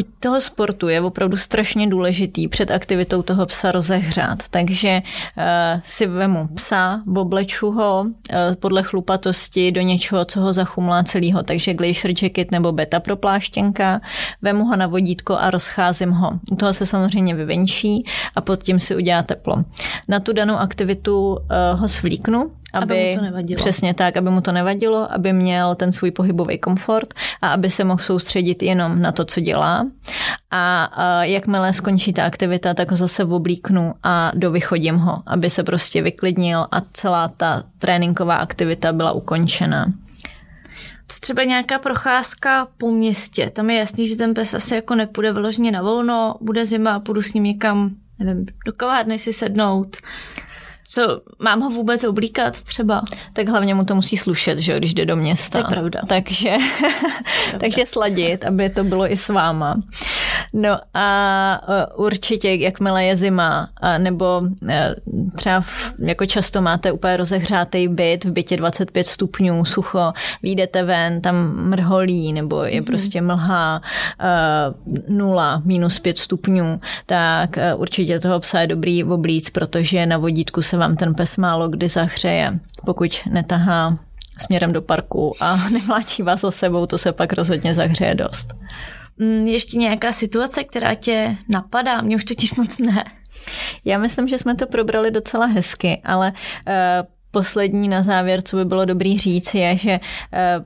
u 0.00 0.02
toho 0.20 0.40
sportu 0.40 0.88
je 0.88 1.00
opravdu 1.00 1.36
strašně 1.36 1.86
důležitý 1.86 2.48
před 2.48 2.70
aktivitou 2.70 3.22
toho 3.22 3.46
psa 3.46 3.72
rozehřát, 3.72 4.42
takže 4.50 5.02
uh, 5.36 5.42
si 5.84 6.06
vemu 6.06 6.48
psa, 6.54 7.02
obleču 7.16 7.70
ho 7.70 8.00
uh, 8.00 8.36
podle 8.54 8.82
chlupatosti 8.82 9.72
do 9.72 9.80
něčeho, 9.80 10.24
co 10.24 10.40
ho 10.40 10.52
zachumlá 10.52 11.02
celýho, 11.02 11.42
takže 11.42 11.74
glacier 11.74 12.14
jacket 12.22 12.50
nebo 12.50 12.72
beta 12.72 13.00
propláštěnka, 13.00 14.00
vemu 14.42 14.64
ho 14.64 14.76
na 14.76 14.86
vodítko 14.86 15.36
a 15.36 15.50
rozcházím 15.50 16.10
ho. 16.10 16.30
U 16.52 16.56
toho 16.56 16.74
se 16.74 16.86
samozřejmě 16.98 17.34
vyvenčí 17.34 18.04
a 18.36 18.40
pod 18.40 18.62
tím 18.62 18.80
si 18.80 18.96
udělá 18.96 19.22
teplo. 19.22 19.64
Na 20.08 20.20
tu 20.20 20.32
danou 20.32 20.56
aktivitu 20.56 21.30
uh, 21.30 21.80
ho 21.80 21.88
svlíknu, 21.88 22.50
aby, 22.72 22.94
aby 22.94 23.10
mu 23.10 23.16
to 23.16 23.22
nevadilo. 23.22 23.56
Přesně 23.56 23.94
tak, 23.94 24.16
aby 24.16 24.30
mu 24.30 24.40
to 24.40 24.52
nevadilo, 24.52 25.12
aby 25.12 25.32
měl 25.32 25.74
ten 25.74 25.92
svůj 25.92 26.10
pohybový 26.10 26.58
komfort 26.58 27.14
a 27.42 27.48
aby 27.48 27.70
se 27.70 27.84
mohl 27.84 28.02
soustředit 28.02 28.62
jenom 28.62 29.02
na 29.02 29.12
to, 29.12 29.24
co 29.24 29.40
dělá. 29.40 29.86
A, 30.50 30.84
a 30.84 31.24
jakmile 31.24 31.72
skončí 31.72 32.12
ta 32.12 32.24
aktivita, 32.24 32.74
tak 32.74 32.90
ho 32.90 32.96
zase 32.96 33.24
oblíknu 33.24 33.94
a 34.02 34.32
dovychodím 34.34 34.96
ho, 34.96 35.22
aby 35.26 35.50
se 35.50 35.62
prostě 35.62 36.02
vyklidnil 36.02 36.66
a 36.70 36.82
celá 36.92 37.28
ta 37.28 37.62
tréninková 37.78 38.36
aktivita 38.36 38.92
byla 38.92 39.12
ukončena. 39.12 39.92
Třeba 41.20 41.44
nějaká 41.44 41.78
procházka 41.78 42.68
po 42.78 42.90
městě? 42.90 43.50
Tam 43.50 43.70
je 43.70 43.78
jasný, 43.78 44.06
že 44.08 44.16
ten 44.16 44.34
pes 44.34 44.54
asi 44.54 44.74
jako 44.74 44.94
nepůjde 44.94 45.32
vyloženě 45.32 45.72
na 45.72 45.82
volno, 45.82 46.34
bude 46.40 46.66
zima 46.66 46.94
a 46.94 47.00
půjdu 47.00 47.22
s 47.22 47.32
ním 47.32 47.44
někam, 47.44 47.90
nevím, 48.18 48.46
do 48.66 48.72
kavárny 48.72 49.18
si 49.18 49.32
sednout 49.32 49.96
co 50.90 51.20
mám 51.38 51.60
ho 51.60 51.70
vůbec 51.70 52.04
oblíkat 52.04 52.62
třeba? 52.62 53.02
Tak 53.32 53.48
hlavně 53.48 53.74
mu 53.74 53.84
to 53.84 53.94
musí 53.94 54.16
slušet, 54.16 54.58
že 54.58 54.78
když 54.78 54.94
jde 54.94 55.06
do 55.06 55.16
města. 55.16 55.58
To 55.58 55.66
je 55.66 55.70
pravda. 55.70 56.00
Takže, 56.08 56.56
takže 57.60 57.84
sladit, 57.86 58.44
aby 58.44 58.70
to 58.70 58.84
bylo 58.84 59.12
i 59.12 59.16
s 59.16 59.28
váma. 59.28 59.82
No 60.52 60.78
a 60.94 61.60
e, 61.68 61.94
určitě, 61.94 62.54
jakmile 62.54 63.04
je 63.04 63.16
zima, 63.16 63.68
nebo 63.98 64.42
e, 64.68 64.94
třeba 65.36 65.64
jako 65.98 66.26
často 66.26 66.62
máte 66.62 66.92
úplně 66.92 67.16
rozehřátý 67.16 67.88
byt, 67.88 68.24
v 68.24 68.32
bytě 68.32 68.56
25 68.56 69.06
stupňů, 69.06 69.64
sucho, 69.64 70.12
výjdete 70.42 70.82
ven, 70.82 71.20
tam 71.20 71.36
mrholí, 71.68 72.32
nebo 72.32 72.64
je 72.64 72.80
mm-hmm. 72.80 72.84
prostě 72.84 73.22
mlha, 73.22 73.82
e, 74.20 75.12
nula, 75.12 75.62
minus 75.64 75.98
5 75.98 76.18
stupňů, 76.18 76.80
tak 77.06 77.58
určitě 77.76 78.20
toho 78.20 78.40
psa 78.40 78.60
je 78.60 78.66
dobrý 78.66 79.04
oblíc, 79.04 79.50
protože 79.50 80.06
na 80.06 80.16
vodítku 80.18 80.62
se 80.62 80.77
vám 80.78 80.96
ten 80.96 81.14
pes 81.14 81.36
málo 81.36 81.68
kdy 81.68 81.88
zahřeje, 81.88 82.58
pokud 82.84 83.10
netahá 83.30 83.98
směrem 84.38 84.72
do 84.72 84.82
parku 84.82 85.34
a 85.40 85.56
nevláčí 85.72 86.22
vás 86.22 86.40
za 86.40 86.50
sebou, 86.50 86.86
to 86.86 86.98
se 86.98 87.12
pak 87.12 87.32
rozhodně 87.32 87.74
zahřeje 87.74 88.14
dost. 88.14 88.54
Mm, 89.18 89.46
ještě 89.46 89.78
nějaká 89.78 90.12
situace, 90.12 90.64
která 90.64 90.94
tě 90.94 91.36
napadá? 91.48 92.00
Mě 92.00 92.16
už 92.16 92.24
totiž 92.24 92.54
moc 92.54 92.78
ne. 92.78 93.04
Já 93.84 93.98
myslím, 93.98 94.28
že 94.28 94.38
jsme 94.38 94.54
to 94.54 94.66
probrali 94.66 95.10
docela 95.10 95.46
hezky, 95.46 96.00
ale 96.04 96.32
uh, 96.32 96.74
poslední 97.30 97.88
na 97.88 98.02
závěr, 98.02 98.42
co 98.42 98.56
by 98.56 98.64
bylo 98.64 98.84
dobrý 98.84 99.18
říct, 99.18 99.54
je, 99.54 99.76
že 99.76 100.00
uh, 100.00 100.64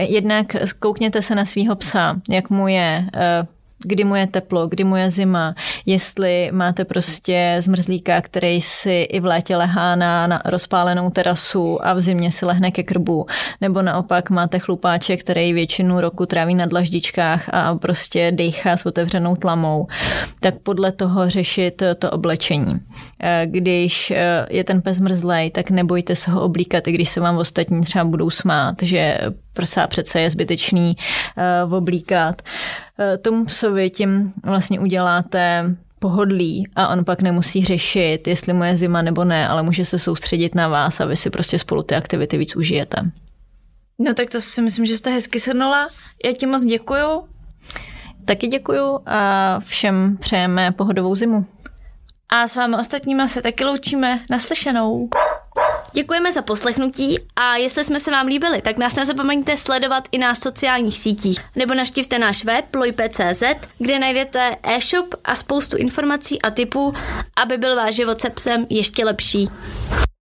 jednak 0.00 0.46
koukněte 0.78 1.22
se 1.22 1.34
na 1.34 1.44
svého 1.44 1.76
psa, 1.76 2.20
jak 2.30 2.50
mu 2.50 2.68
je, 2.68 3.08
uh, 3.14 3.46
kdy 3.84 4.04
mu 4.04 4.14
je 4.16 4.26
teplo, 4.26 4.66
kdy 4.66 4.84
mu 4.84 4.96
je 4.96 5.10
zima, 5.10 5.54
jestli 5.86 6.50
máte 6.52 6.84
prostě 6.84 7.56
zmrzlíka, 7.60 8.20
který 8.20 8.60
si 8.60 9.02
i 9.02 9.20
v 9.20 9.24
létě 9.24 9.56
lehá 9.56 9.96
na, 9.96 10.26
na 10.26 10.42
rozpálenou 10.44 11.10
terasu 11.10 11.86
a 11.86 11.94
v 11.94 12.00
zimě 12.00 12.32
si 12.32 12.46
lehne 12.46 12.70
ke 12.70 12.82
krbu, 12.82 13.26
nebo 13.60 13.82
naopak 13.82 14.30
máte 14.30 14.58
chlupáče, 14.58 15.16
který 15.16 15.52
většinu 15.52 16.00
roku 16.00 16.26
tráví 16.26 16.54
na 16.54 16.66
dlaždičkách 16.66 17.48
a 17.52 17.74
prostě 17.74 18.32
dejchá 18.32 18.76
s 18.76 18.86
otevřenou 18.86 19.36
tlamou, 19.36 19.86
tak 20.40 20.54
podle 20.62 20.92
toho 20.92 21.30
řešit 21.30 21.82
to 21.98 22.10
oblečení. 22.10 22.80
Eh, 23.22 23.46
když 23.46 24.10
eh, 24.10 24.46
je 24.50 24.64
ten 24.64 24.82
pes 24.82 25.00
mrzlej, 25.00 25.50
tak 25.50 25.70
nebojte 25.70 26.16
se 26.16 26.30
ho 26.30 26.42
oblíkat, 26.42 26.88
i 26.88 26.92
když 26.92 27.08
se 27.08 27.20
vám 27.20 27.36
ostatní 27.36 27.80
třeba 27.80 28.04
budou 28.04 28.30
smát, 28.30 28.74
že 28.82 29.18
prsa 29.54 29.86
přece 29.86 30.20
je 30.20 30.30
zbytečný 30.30 30.96
uh, 31.66 31.74
oblíkat. 31.74 32.42
Uh, 32.98 33.22
tomu 33.22 33.44
psovi 33.44 33.90
tím 33.90 34.32
vlastně 34.42 34.80
uděláte 34.80 35.76
pohodlí 35.98 36.68
a 36.76 36.88
on 36.88 37.04
pak 37.04 37.22
nemusí 37.22 37.64
řešit, 37.64 38.28
jestli 38.28 38.52
mu 38.52 38.64
je 38.64 38.76
zima 38.76 39.02
nebo 39.02 39.24
ne, 39.24 39.48
ale 39.48 39.62
může 39.62 39.84
se 39.84 39.98
soustředit 39.98 40.54
na 40.54 40.68
vás 40.68 41.00
a 41.00 41.04
vy 41.04 41.16
si 41.16 41.30
prostě 41.30 41.58
spolu 41.58 41.82
ty 41.82 41.94
aktivity 41.94 42.38
víc 42.38 42.56
užijete. 42.56 43.10
No 43.98 44.14
tak 44.14 44.30
to 44.30 44.40
si 44.40 44.62
myslím, 44.62 44.86
že 44.86 44.96
jste 44.96 45.10
hezky 45.10 45.38
shrnula. 45.38 45.88
Já 46.24 46.32
ti 46.32 46.46
moc 46.46 46.64
děkuju. 46.64 47.28
Taky 48.24 48.46
děkuju 48.46 49.00
a 49.06 49.60
všem 49.60 50.16
přejeme 50.16 50.72
pohodovou 50.72 51.14
zimu. 51.14 51.46
A 52.28 52.48
s 52.48 52.56
vámi 52.56 52.76
ostatníma 52.76 53.28
se 53.28 53.42
taky 53.42 53.64
loučíme. 53.64 54.20
Naslyšenou. 54.30 55.08
Děkujeme 55.94 56.32
za 56.32 56.42
poslechnutí 56.42 57.18
a 57.36 57.56
jestli 57.56 57.84
jsme 57.84 58.00
se 58.00 58.10
vám 58.10 58.26
líbili, 58.26 58.62
tak 58.62 58.78
nás 58.78 58.94
nezapomeňte 58.94 59.56
sledovat 59.56 60.08
i 60.12 60.18
na 60.18 60.34
sociálních 60.34 60.98
sítích 60.98 61.38
nebo 61.56 61.74
navštivte 61.74 62.18
náš 62.18 62.44
web 62.44 62.74
lojpe.cz, 62.74 63.42
kde 63.78 63.98
najdete 63.98 64.56
e-shop 64.62 65.14
a 65.24 65.36
spoustu 65.36 65.76
informací 65.76 66.42
a 66.42 66.50
tipů, 66.50 66.92
aby 67.42 67.58
byl 67.58 67.76
váš 67.76 67.94
život 67.94 68.20
se 68.20 68.30
psem 68.30 68.66
ještě 68.70 69.04
lepší. 69.04 69.48